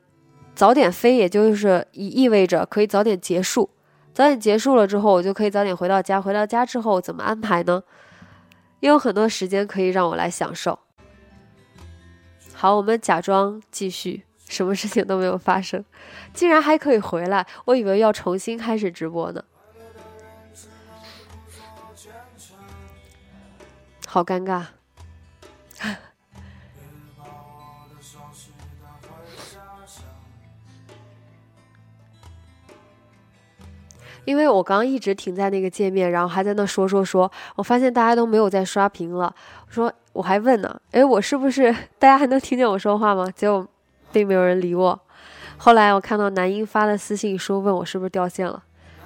[0.55, 3.69] 早点飞，也就是意意味着可以早点结束。
[4.13, 6.21] 早点结束了之后，我就可以早点回到家。
[6.21, 7.83] 回到家之后怎么安排呢？
[8.79, 10.79] 也有很多时间可以让我来享受。
[12.53, 14.25] 好，我们假装继续。
[14.47, 15.83] 什么事情都没有发生，
[16.31, 19.43] 竟然还可以回来，我以为要重新开始直播呢，
[24.05, 24.67] 好尴尬。
[34.25, 39.33] 因为我刚刚一直停在那个界面，然后还在那说说说，我发现大家都没有在刷屏了。
[39.67, 43.29] 我说我还问呢，诶，我是不是大家还能听见我说话吗？
[43.35, 43.65] 结果
[44.11, 44.99] 并没有人理我。
[45.57, 48.61] 后来我看到男英发的私信说问我是不是掉线了，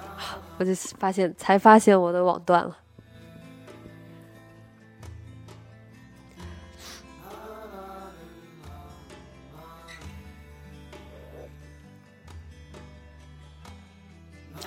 [0.58, 2.76] 我就发现才发现我的网断了。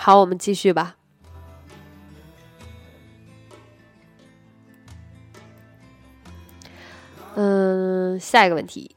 [0.06, 0.98] 好，我们继续吧。
[7.36, 8.94] 嗯，下一个问题，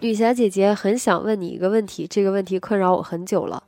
[0.00, 3.62] 女侠姐姐很想问你一个问题，这个问题困扰我很久了。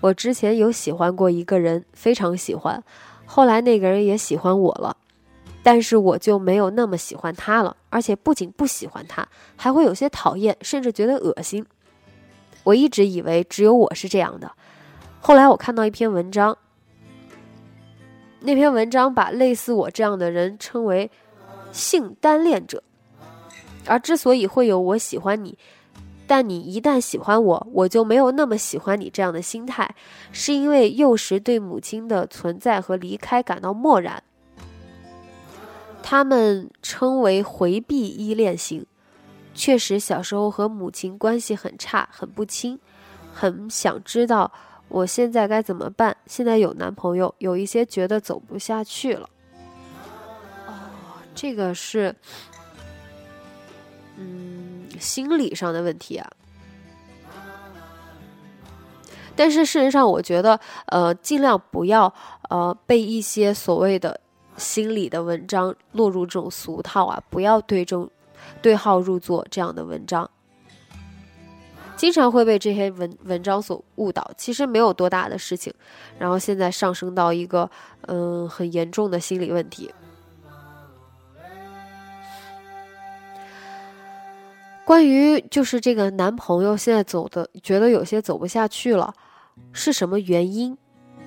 [0.00, 2.82] 我之前有喜欢过一个人，非常喜欢，
[3.26, 4.96] 后来那个人也喜欢我了，
[5.62, 11.66] 但是我就没有那么喜欢他了，而且不仅不喜欢他，还会有些讨厌，甚至觉得恶心。
[12.64, 14.52] 我一直以为只有我是这样的。
[15.20, 16.56] 后来我看到一篇文章，
[18.40, 21.10] 那篇文章把类似我这样的人称为
[21.72, 22.82] “性单恋者”，
[23.86, 25.56] 而之所以会有我喜欢你，
[26.26, 29.94] 但你一旦喜欢我，我就没有那么喜欢你这样的心态，
[30.32, 34.22] 是因为幼时对母亲的存在和离开感到漠然。
[36.02, 38.84] 他们称为回避依恋型，
[39.54, 42.78] 确实小时候和母亲关系很差，很不亲，
[43.32, 44.50] 很想知道。
[44.88, 46.16] 我现在该怎么办？
[46.26, 49.28] 现在有男朋友，有一些觉得走不下去了。
[50.66, 50.72] 哦，
[51.34, 52.14] 这个是，
[54.16, 56.30] 嗯，心理上的问题啊。
[59.34, 62.12] 但是事实上，我觉得，呃，尽量不要，
[62.50, 64.20] 呃，被一些所谓的
[64.58, 68.10] 心理的文章落入这种俗套啊，不要对这种
[68.60, 70.28] 对号入座这样的文章。
[71.96, 75.72] 经常会被这些文文章所误导，其实没有多大的事情，
[76.18, 77.70] 然后现在上升到一个
[78.08, 79.92] 嗯很严重的心理问题。
[84.84, 89.14] 关于就是这个男朋友现在走的，觉得有些走不下去了，
[89.72, 90.76] 是什么原因？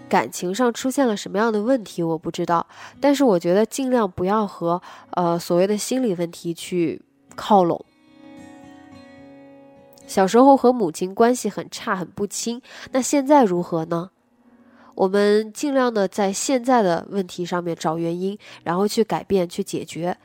[0.09, 2.03] 感情上出现了什么样的问题？
[2.03, 2.67] 我不知道，
[2.99, 7.01] 但是我觉得尽量不要和呃所谓的心理问题去
[7.36, 7.83] 靠拢。
[10.07, 12.61] 小时候和母亲关系很差，很不亲。
[12.91, 14.11] 那现在如何呢？
[14.93, 20.15] 我们尽量的在现在的问题上面找原因，然后去改变，去解决。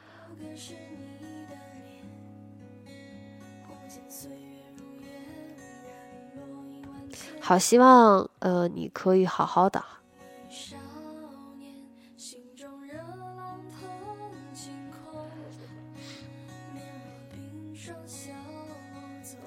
[7.41, 9.83] 好，希望呃你可以好好的。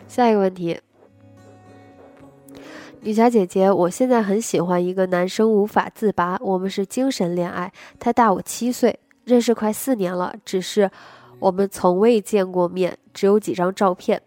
[0.07, 0.79] 下一个问题，
[3.01, 6.37] 女侠姐姐，我现在很喜欢一个男生，无法自拔。
[6.39, 10.89] 我们是精神恋爱，他大我七岁，认识快四年了，只是
[11.39, 14.21] 我们从未见过面，只有几张照片，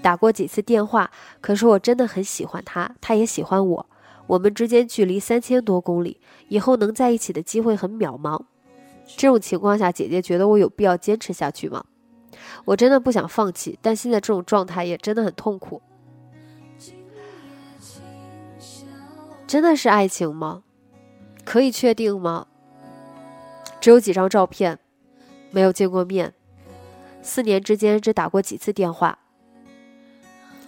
[0.00, 1.10] 打过几次电话。
[1.40, 3.86] 可是我真的很喜欢他，他也喜欢我，
[4.28, 8.40] 我们之间距离三千多公里，以后能在一起的机会很渺茫。
[9.16, 11.84] 这种情况下，姐姐觉得我有必要坚持下去吗？
[12.64, 15.82] 我真的不想放弃，但现在这种状态也真的很痛苦。
[19.46, 20.62] 真的是爱情吗？
[21.44, 22.46] 可以确定吗？
[23.80, 24.78] 只有几张照片，
[25.50, 26.32] 没有见过面，
[27.22, 29.18] 四年之间只打过几次电话，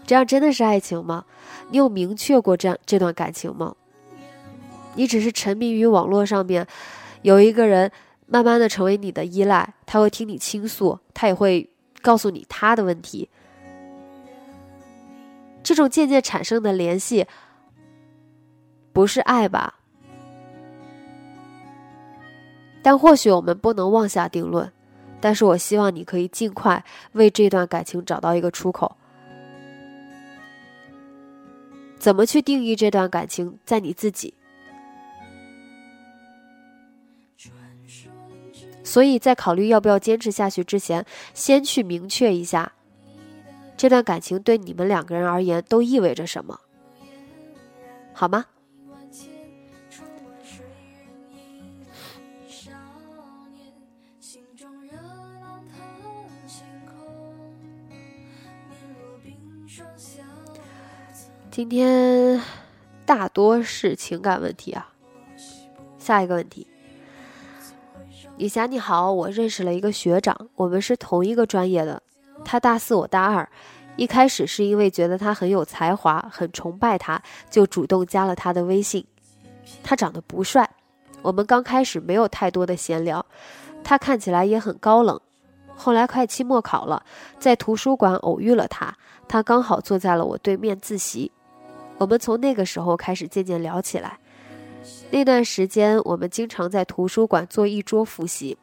[0.06, 1.24] 这样真的是爱情吗？
[1.70, 3.74] 你有明确过这样这段感情吗？
[4.94, 6.66] 你只是沉迷于网络上面，
[7.22, 7.90] 有一个人。
[8.26, 11.70] 慢慢的成为你的依赖，他会听你倾诉，他也会
[12.02, 13.28] 告诉你他的问题。
[15.62, 17.26] 这种渐渐产生的联系，
[18.92, 19.80] 不是爱吧？
[22.82, 24.72] 但或许我们不能妄下定论。
[25.18, 28.96] 但是我希望你可以尽快为这段感情找到一个出口。
[31.98, 34.34] 怎么去定义这段感情，在你自己。
[38.86, 42.72] 所以在考虑要不要坚持下去之前，先去明确一下，
[43.76, 46.60] 这段感情对你们两个人而言都意味着什么，
[48.14, 48.46] 好吗？
[61.50, 62.40] 今天
[63.04, 64.92] 大多是情感问题啊。
[65.98, 66.66] 下一个问题，
[68.36, 72.02] 李霞你好，我认识了一个学长，我们是同一个专业的，
[72.44, 73.48] 他大四我大二，
[73.96, 79.06] 一开始是因为觉得他很有才华，很崇拜他，就主动加了他的微信。
[79.82, 80.68] 他长得不帅，
[81.22, 83.24] 我们刚开始没有太多的闲聊，
[83.82, 85.18] 他看起来也很高冷。
[85.74, 87.02] 后来快期末考了，
[87.38, 88.94] 在图书馆偶遇了他，
[89.26, 91.32] 他刚好坐在了我对面自习。
[91.96, 94.18] 我们从那个时候开始渐渐聊起来。
[95.10, 98.56] 那段时间，我们经常在图书馆坐一桌复习。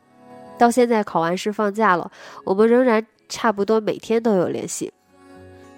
[0.58, 2.12] 到现在考完试放假了，
[2.44, 4.94] 我们仍然差不多每天都有联系。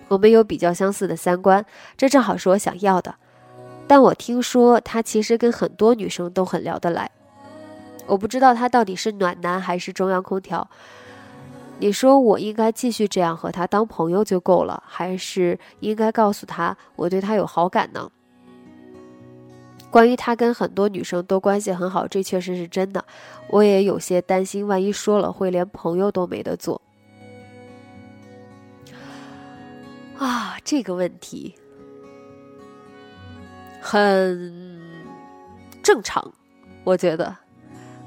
[0.07, 3.15] 我们有比较相似的三观，这正好是我想要的。
[3.87, 7.09] 但我听说他其实跟很多女生都很聊得来。
[8.05, 10.67] 我不知道他到底是暖男还是中央空调。
[11.79, 18.09] 你说我应该继续这样和他当朋友就够了，还是应该告诉他我对他有好感呢？
[19.95, 23.05] 关于他跟很多女生都关系很好，这确实是真的。
[23.47, 26.81] 我也有些担心，万一说了会连朋友都没得做。
[30.17, 31.55] 啊，这个问题
[33.79, 34.81] 很
[35.81, 36.33] 正常，
[36.83, 37.33] 我觉得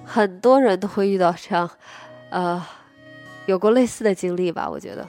[0.04, 1.70] 很多人都会遇到这样，
[2.28, 2.62] 呃。
[3.46, 4.68] 有过类似的经历吧？
[4.68, 5.08] 我觉得，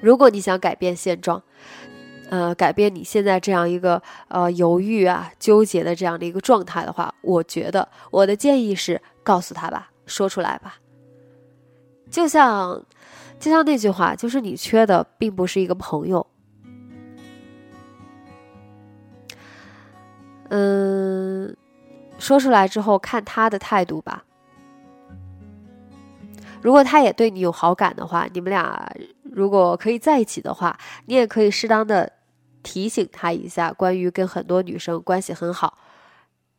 [0.00, 1.42] 如果你想改变现状，
[2.28, 10.76] 呃，改变你现在这样一个呃犹豫啊、纠结的这样的一个状态的话，我觉得我的建议是告诉他吧，说出来吧。
[12.10, 12.84] 就像
[13.38, 16.26] 就像那句话，就是你缺的并不是一个朋友，
[20.48, 21.56] 嗯，
[22.18, 24.24] 说出来之后看他的态度吧。
[26.62, 32.12] 如果他也对你有好感的话，你们俩如果可以在一起的话，你也可以适当的
[32.66, 35.78] 提醒他一下，关于跟很多女生关系很好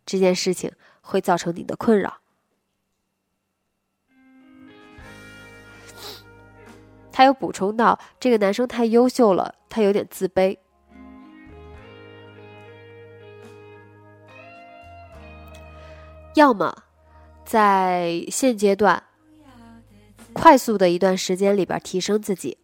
[0.06, 2.22] 这件事情会造成你的困扰。
[7.12, 10.58] 他又补充到，这个男生太优秀了，他有点自卑。
[16.36, 16.84] 要么
[17.44, 19.04] 在现阶段。
[20.34, 22.60] 快速的一段时间里边提升自己，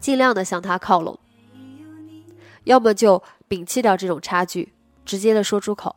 [0.00, 1.20] 尽量的向他靠拢，
[2.64, 4.72] 要么就摒弃掉这种差距，
[5.04, 5.96] 直接的说出口。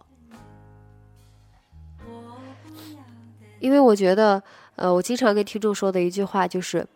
[3.59, 4.43] 因为我觉得，
[4.75, 6.87] 呃，我经常跟听众说的一句话就是，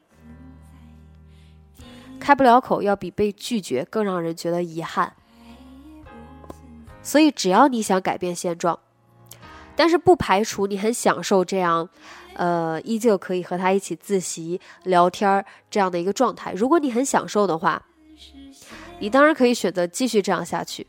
[2.19, 5.13] 开不了口要比被拒绝更让人觉得遗憾。
[7.01, 8.79] 所以，只要你想改变现状，
[9.75, 11.89] 但是不排除你很享受这样。
[12.35, 16.53] 呃，依旧可以和他一起自习、聊天儿这样的一个状态。
[16.53, 17.83] 如果你很享受的话，
[18.99, 20.85] 你当然可以选择继续这样下去。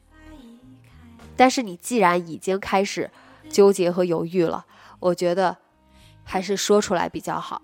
[1.36, 3.10] 但是你既然已经开始
[3.48, 4.66] 纠结和犹豫了，
[4.98, 5.56] 我觉得
[6.24, 7.62] 还是说出来比较好。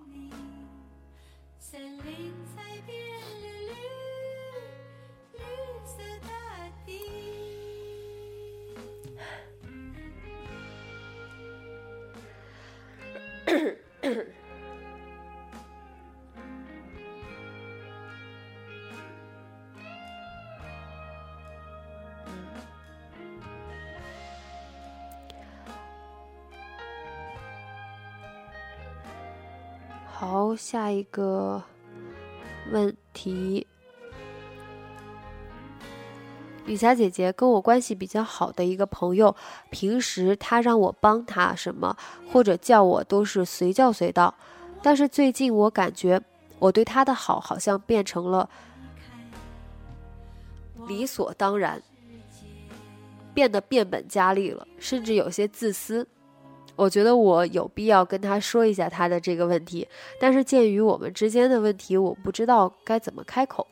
[30.18, 31.62] 好，下一个
[32.70, 33.66] 问题。
[36.64, 39.36] 雨霞姐姐跟我关系比较好的一个朋友，
[39.68, 41.94] 平时她让我帮她什么
[42.32, 44.34] 或者叫我都是随叫随到，
[44.82, 46.18] 但是最近我感觉
[46.60, 48.48] 我对她的好好像变成了
[50.88, 51.82] 理所当然，
[53.34, 56.08] 变得变本加厉了，甚至有些自私。
[56.76, 59.88] 我觉得我有必要跟他说一下他的这个问题，
[60.20, 63.66] 但是鉴于我们之间的问题，我不知道该怎么开口。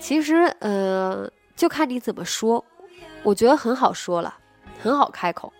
[0.00, 2.64] 其实，呃，就看你怎么说。
[3.22, 4.34] 我觉得很好说了，
[4.82, 5.52] 很好开口。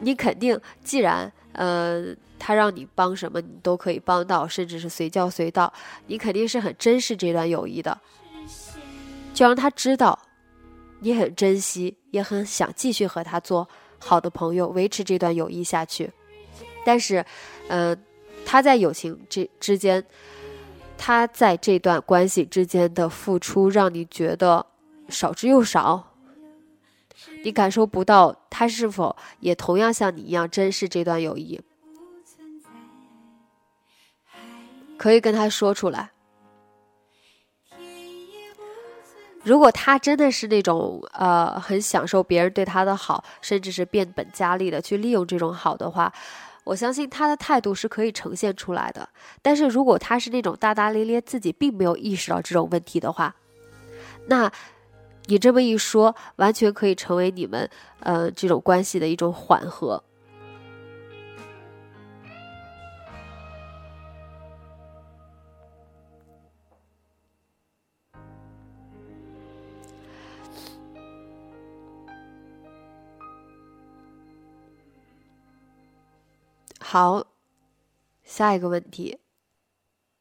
[0.00, 5.72] 你肯定，既然，呃，他让你帮什么，你都可以帮到，甚至是随叫随到。
[6.06, 7.98] 你肯定是很珍视这段友谊的，
[9.32, 10.18] 就让他知道。
[11.02, 16.10] 你很珍惜也很想继续和他做好的朋友维持这段友谊下去。
[16.84, 17.24] 但是
[17.68, 17.96] 嗯
[18.44, 20.04] 他在友情之之间
[20.96, 24.64] 他在这段关系之间的付出让你觉得
[25.08, 26.08] 少之又少。
[27.44, 31.60] 你感受不到他是否也同样像你一样珍视这段友谊。
[34.96, 36.12] 可以跟他说出来。
[39.44, 46.12] 如果他真的是那种呃很享受别人对他的好，甚至是变本加厉的去利用这种好的话，
[46.64, 49.08] 我相信他的态度是可以呈现出来的。
[49.42, 53.34] 但是如果他是那种大大咧咧，自己并没有意识到这种问题的话，
[54.26, 54.50] 那
[55.26, 57.68] 你这么一说，完全可以成为你们
[58.00, 60.02] 呃这种关系的一种缓和。
[76.92, 77.24] 好，
[78.22, 79.16] 下一个问题，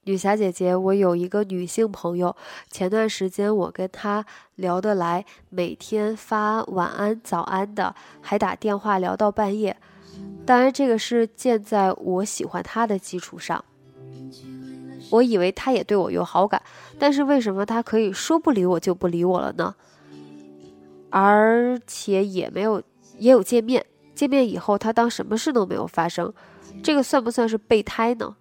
[0.05, 2.33] 女侠姐姐，我有一个女性朋友，
[2.69, 9.75] 前段时间我跟她聊得来，每天发晚安、早安的，还打电话聊到半夜。
[10.45, 13.65] 当然，这个是建在我喜欢她的基础上。
[15.09, 16.63] 我以为她也对我有好感，
[16.97, 19.75] 但是为什么她可以说不理我就不理我了呢？
[21.09, 22.81] 而且也没有
[23.17, 26.33] 也有见面，见面以后她当什么事都没有发生。
[26.83, 28.35] 这个算不算是备胎呢？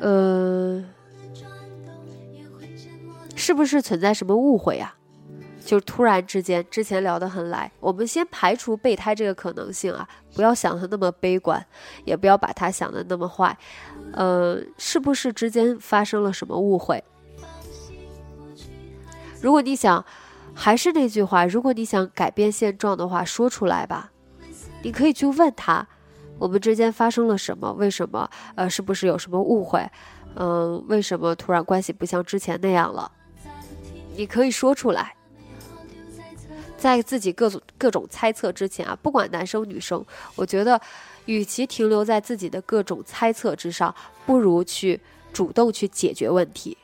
[0.00, 0.84] 呃，
[3.34, 4.96] 是不是存在什么误会啊？
[5.64, 11.64] 就突然之间，之前聊得很来，我们先排除备胎这个可能性啊，不要想的那么悲观，
[12.04, 13.56] 也不要把他想的那么坏。
[14.12, 17.04] 呃，是不是之间发生了什么误会？
[19.40, 20.04] 如果你想，
[20.54, 24.10] 还是那句话，如果你想改变现状的话，说出来吧。
[24.82, 25.86] 你可以去问他，
[26.38, 27.72] 我们之间发生了什么？
[27.74, 28.28] 为什么？
[28.54, 29.88] 呃，是不是有什么误会？
[30.36, 33.10] 嗯，为什么突然关系不像之前那样了？
[34.16, 35.14] 你可以说出来，
[36.76, 40.04] 在自己各种各种猜测之前啊，不管男生女生，
[40.36, 40.80] 我觉得，
[41.26, 45.00] 与其停留在自己的各种猜测之上，不如去
[45.32, 46.76] 主动去解决问题。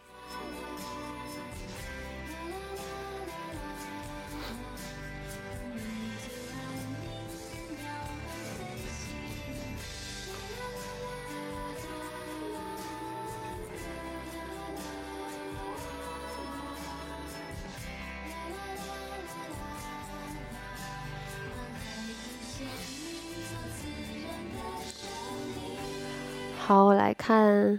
[26.67, 27.79] 好，我来看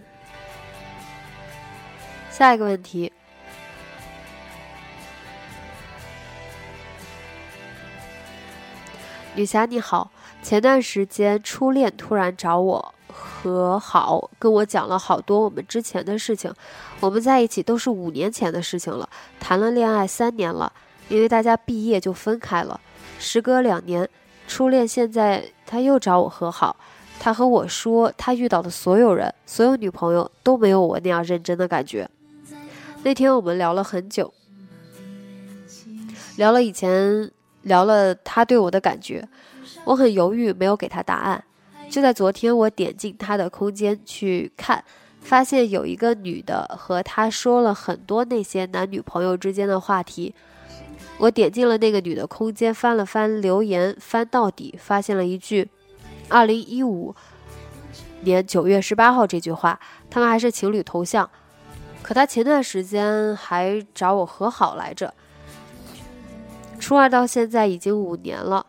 [2.32, 3.12] 下一个问题。
[9.36, 10.10] 女侠你好，
[10.42, 16.50] 前段时间初恋突然找我和好，跟我讲了好多我们之前的事情。
[17.02, 20.72] 我们在一起都是五年前的事情了，谈了恋爱三年了，
[21.10, 22.80] 因为大家毕业就分开了。
[23.20, 24.08] 时隔两年，
[24.48, 26.78] 初恋现在他又找我和好。
[27.20, 32.09] 他和我说，他遇到的所有人、所有女朋友都没有我那样认真的感觉。
[33.03, 34.34] 那天我们聊了很久，
[36.38, 37.30] 聊了以前，
[37.63, 39.28] 聊了他对我的感觉。
[39.84, 41.43] 我很犹豫，没有给他答案。
[41.89, 44.84] 就在昨天，我点进他的空间去看，
[45.22, 50.34] 发现有一个女的和他说了很多那些男女朋友之间的话题。
[51.20, 55.70] 我点进了那个女的空间，翻了翻留言，翻到底，发现了一句。
[56.30, 57.16] 二零一五
[58.22, 61.30] 年九月十八号这句话，他们还是情侣头像，
[62.02, 65.14] 可他前段时间还找我和好来着。
[66.80, 68.66] 初二到现在已经五年了，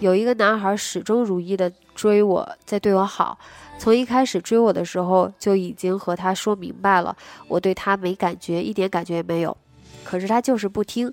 [0.00, 3.38] 有一个男孩始终如一的追我，在对我好。
[3.78, 9.56] 从一开始追我的时候就已经和他说明白了，我对他没感觉，一点感觉也没有。
[10.04, 11.12] 可是他就是不听。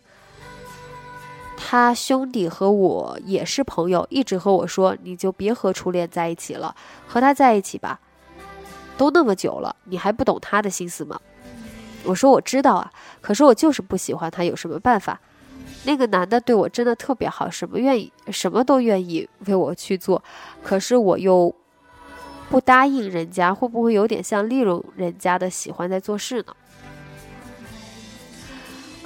[1.58, 6.76] 他兄弟和我也是朋友，一直和我说：“你就别和初恋在一起了，
[7.08, 7.99] 和他在一起吧。”
[8.97, 11.20] 都那么久了，你还不懂他的心思吗？
[12.03, 15.20] 我说我知道啊，可是我就是不喜欢他，有什么办法？
[15.86, 20.24] 那个男的对我真的特别好，什么愿意，什么都愿意为我去做，
[20.64, 21.53] 可是我又
[22.49, 26.56] 不答应人家，会不会有点像利用人家的喜欢在做事呢？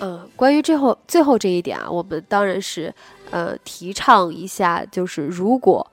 [0.02, 2.94] 嗯，关于最后最后这一点啊，我们当然是
[3.32, 5.86] 呃提倡一下，就是如果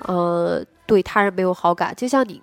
[0.00, 2.42] 呃对他人没有好感，就像你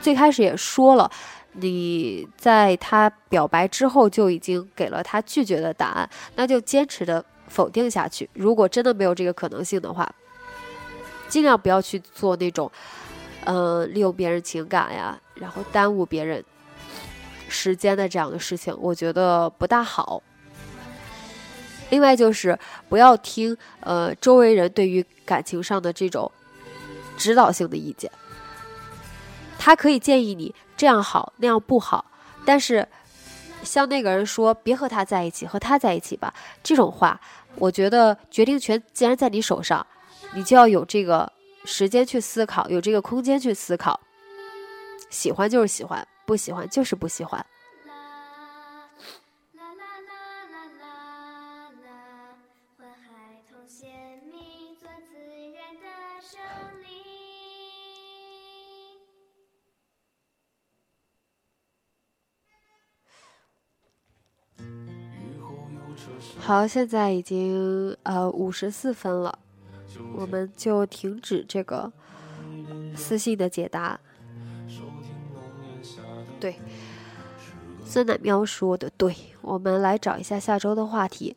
[0.00, 1.08] 最开始也说了，
[1.52, 8.28] 你在他表白之后就已经给了他拒绝的答案，那就坚持的否定下去。
[8.32, 10.12] 如果真的没有这个可能性的话，
[11.28, 12.68] 尽量不要去做那种
[13.44, 16.44] 呃利用别人情感呀，然后耽误别人
[17.48, 20.20] 时间的这样的事情，我觉得不大好。
[21.92, 26.32] 另外就是不要听呃周围人对于感情上的这种
[27.18, 28.10] 指导性的意见，
[29.58, 32.06] 他可以建议你这样好那样不好，
[32.46, 32.88] 但是
[33.62, 36.32] 像那个人说别和他在一起，和他在一起吧，
[36.62, 37.20] 这种话，
[37.56, 39.86] 我觉得决定权既然在你手上，
[40.32, 41.30] 你就要有这个
[41.66, 44.00] 时间去思考，有这个空间去思考。
[45.10, 47.44] 喜欢就是喜欢，不喜欢就是不喜欢。
[66.44, 69.38] 好，现在已经呃五十四分了，
[70.16, 71.92] 我们就停止这个
[72.96, 73.98] 私信的解答。
[76.40, 76.56] 对，
[77.84, 81.36] 酸奶喵说的对，我们来找一下下周的话题。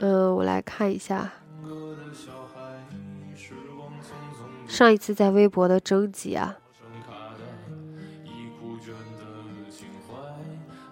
[0.00, 1.32] 嗯，我来看一下。
[4.74, 6.58] 上一次在微博的征集啊，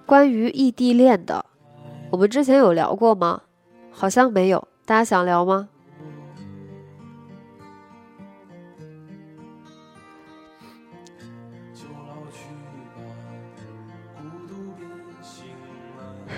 [0.06, 1.44] 关于异地恋的，
[2.08, 3.42] 我们之前有聊过吗？
[3.90, 5.68] 好像没有，大家想聊吗？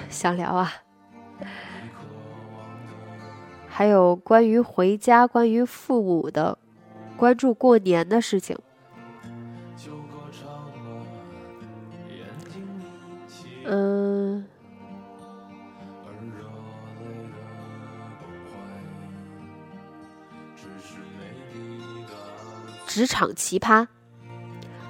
[0.09, 0.72] 想聊啊！
[3.68, 6.57] 还有关于回家，关于父母的。
[7.17, 8.57] 关注过年的事情。
[13.67, 14.45] 嗯，
[22.87, 23.87] 职场奇葩，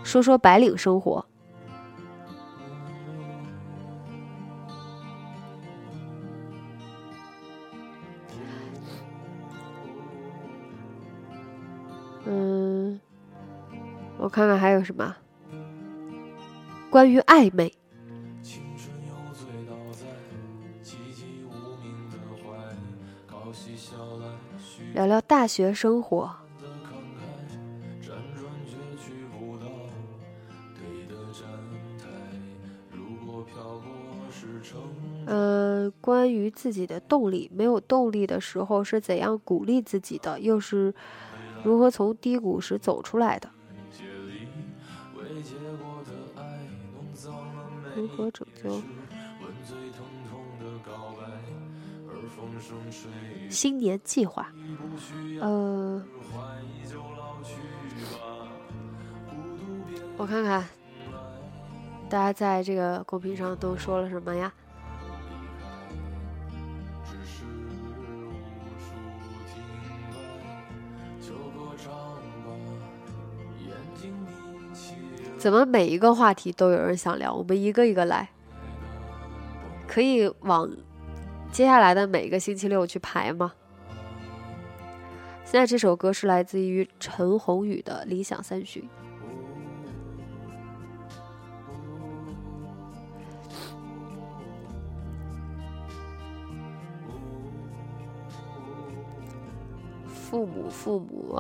[0.03, 1.25] 说说白领生活。
[14.35, 15.15] 看看还有什么
[16.91, 17.73] 关于暧昧，
[24.93, 26.35] 聊聊大学生活。
[35.27, 40.41] 嗯，关于自己的动力，没有动力的时候是怎样鼓励自己的？
[40.41, 40.93] 又是
[41.63, 43.49] 如何从低谷时走出来的？
[47.95, 48.83] 如何拯救？
[53.51, 54.53] 新年计划，
[55.41, 56.03] 呃，
[60.17, 60.67] 我看看，
[62.09, 64.53] 大家在这个公屏上都说了什么呀？
[75.45, 77.35] 怎么每一个话题都有人想聊？
[77.35, 78.31] 我们一个一个来，
[79.87, 80.75] 可以往
[81.53, 83.53] 接下来的每一个星期六去排吗？
[85.45, 88.83] 现在这首歌是来自于陈鸿宇的《理想三旬》。
[100.07, 101.39] 父母，父母，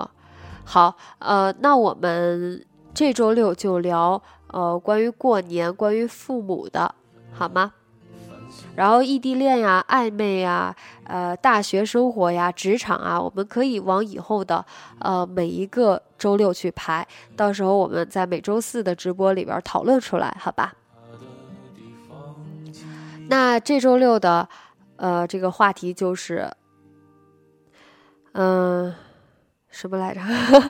[0.63, 2.67] 好，呃，那我们。
[2.95, 6.95] 这周六就聊，呃，关于过年、关于父母的，
[7.33, 7.73] 好吗？
[8.77, 10.75] 然后异地恋呀、暧昧呀、
[11.05, 14.65] 呃，大学生活呀、职场啊，我们可以往以后的，
[15.01, 20.75] 呃，每一个周六去排，到时候我们在每周四的直播里边讨论出来，好吧？
[23.29, 24.49] 那这周六的，
[24.97, 26.49] 呃，这个话题就是，
[28.33, 28.95] 嗯。
[29.75, 30.21] 什么来着？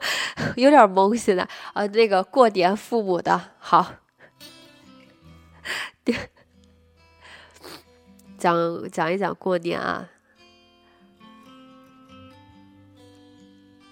[0.57, 3.97] 有点懵，现在啊，那个过年父母的好，
[8.39, 8.57] 讲
[8.91, 10.09] 讲一讲过年啊，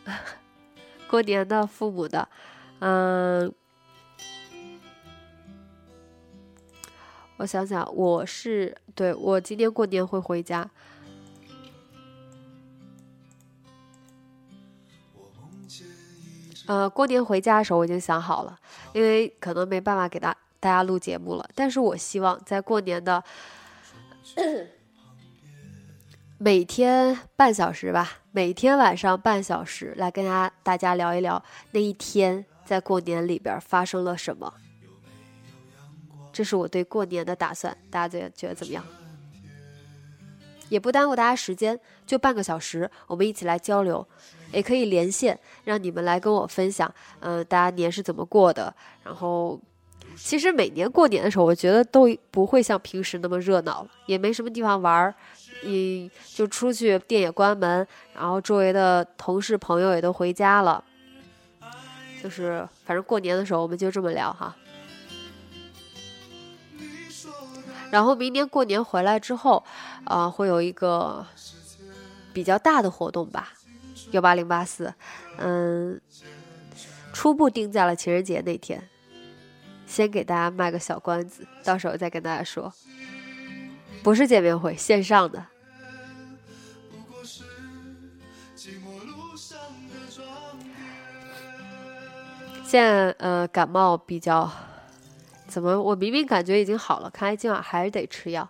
[1.07, 2.27] 过年的父母的，
[2.81, 3.53] 嗯，
[7.37, 10.71] 我想想，我是对我今年过年会回家。
[16.73, 18.59] 呃，过年回家的时候我已经想好了，
[18.95, 21.47] 因为可能没办法给大大家录节目了。
[21.55, 23.23] 但是我希望在过年的
[26.39, 34.55] 每天半小时吧，每天晚上半小时来跟大家大家聊一聊那一天在过年里边发生了什么。
[36.33, 38.83] 这是我对过年的打算，大家觉觉得怎么样？
[40.71, 44.09] 也不耽误大家时间，就半个小时，我们一起来交流，
[44.53, 48.73] 也可以连线，让你们来跟我分享，嗯，大家年是怎么过的。
[49.03, 49.59] 然后，
[50.17, 55.15] 其实每年过年的时候，我觉得都不会像平时那么热闹，也没什么地方玩儿，
[55.65, 60.85] 嗯，就出去，店也关门，然后周围的同事朋友也都回家了，
[62.23, 64.55] 就是反正过年的时候，我们就这么聊哈。
[67.91, 69.63] 然后明年过年回来之后，
[70.05, 71.27] 啊，会有一个
[72.33, 73.53] 比较大的活动吧，
[74.13, 74.95] 幺八零八四，
[75.39, 76.01] 嗯，
[77.13, 78.89] 初步定在了情人节那天，
[79.87, 82.73] 先给大家卖个小关子，到时候再跟大家说，
[84.03, 85.47] 不是见面会，线上的。
[92.65, 94.51] 现在呃感冒比较。
[95.47, 95.83] 怎么？
[95.83, 98.49] 我明明感觉已经好了，看来今晚还是得吃药。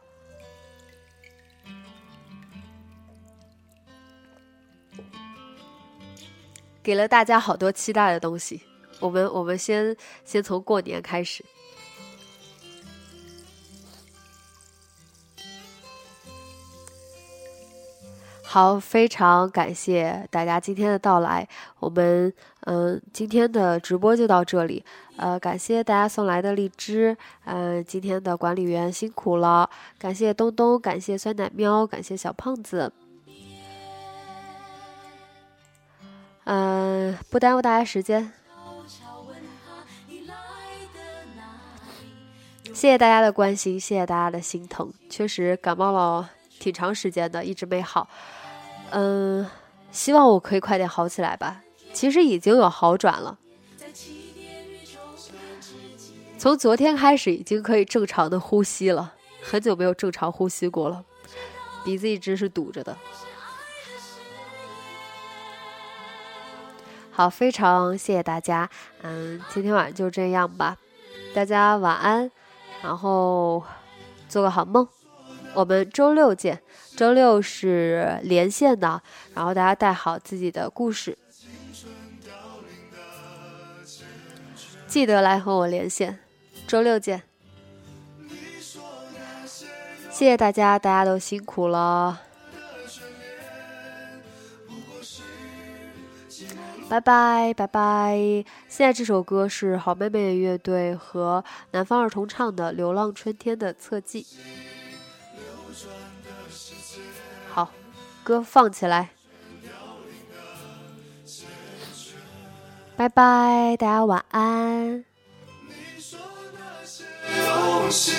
[6.82, 8.60] 给了大家好多期待的东西，
[8.98, 11.44] 我们我们先先从过年开始。
[18.42, 21.48] 好，非常感谢大家今天的到来。
[21.78, 22.30] 我们
[22.62, 24.84] 嗯，今天的直播就到这里。
[25.16, 27.16] 呃，感谢大家送来的荔枝。
[27.44, 29.70] 嗯，今天的管理员辛苦了。
[29.98, 32.92] 感谢东东，感谢酸奶喵，感谢小胖子。
[36.44, 38.32] 嗯，不耽误大家时间。
[42.74, 44.92] 谢谢大家的关心，谢谢大家的心疼。
[45.08, 48.08] 确实感冒了挺长时间的，一直没好。
[48.90, 49.46] 嗯，
[49.92, 51.62] 希望我可以快点好起来吧。
[51.92, 53.38] 其实已经有好转了，
[56.38, 59.14] 从昨天开始已经可以正常的呼吸了。
[59.42, 61.04] 很久没有正常呼吸过了，
[61.84, 62.96] 鼻子一直是堵着的。
[67.12, 68.68] 好，非常谢谢大家。
[69.02, 70.76] 嗯，今天晚上就这样吧，
[71.34, 72.30] 大家晚安，
[72.82, 73.62] 然后
[74.28, 74.88] 做个好梦。
[75.54, 76.60] 我们周六见。
[76.94, 79.02] 周六是连线的，
[79.34, 81.16] 然后大家带好自己的故事，
[84.86, 86.18] 记得来和我连线。
[86.66, 87.22] 周六见，
[90.10, 92.20] 谢谢大家，大家都辛苦了，
[96.92, 98.44] 拜拜拜拜。
[98.68, 104.26] 现在这首歌是好妹妹乐队和南方儿童唱的《流浪春天》的侧记。
[107.48, 107.72] 好
[108.22, 109.12] 歌放起来，
[112.94, 115.02] 拜拜，大家晚安。
[117.90, 118.12] 水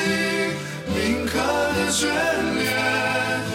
[0.99, 1.43] 手
[1.76, 3.53] 的春。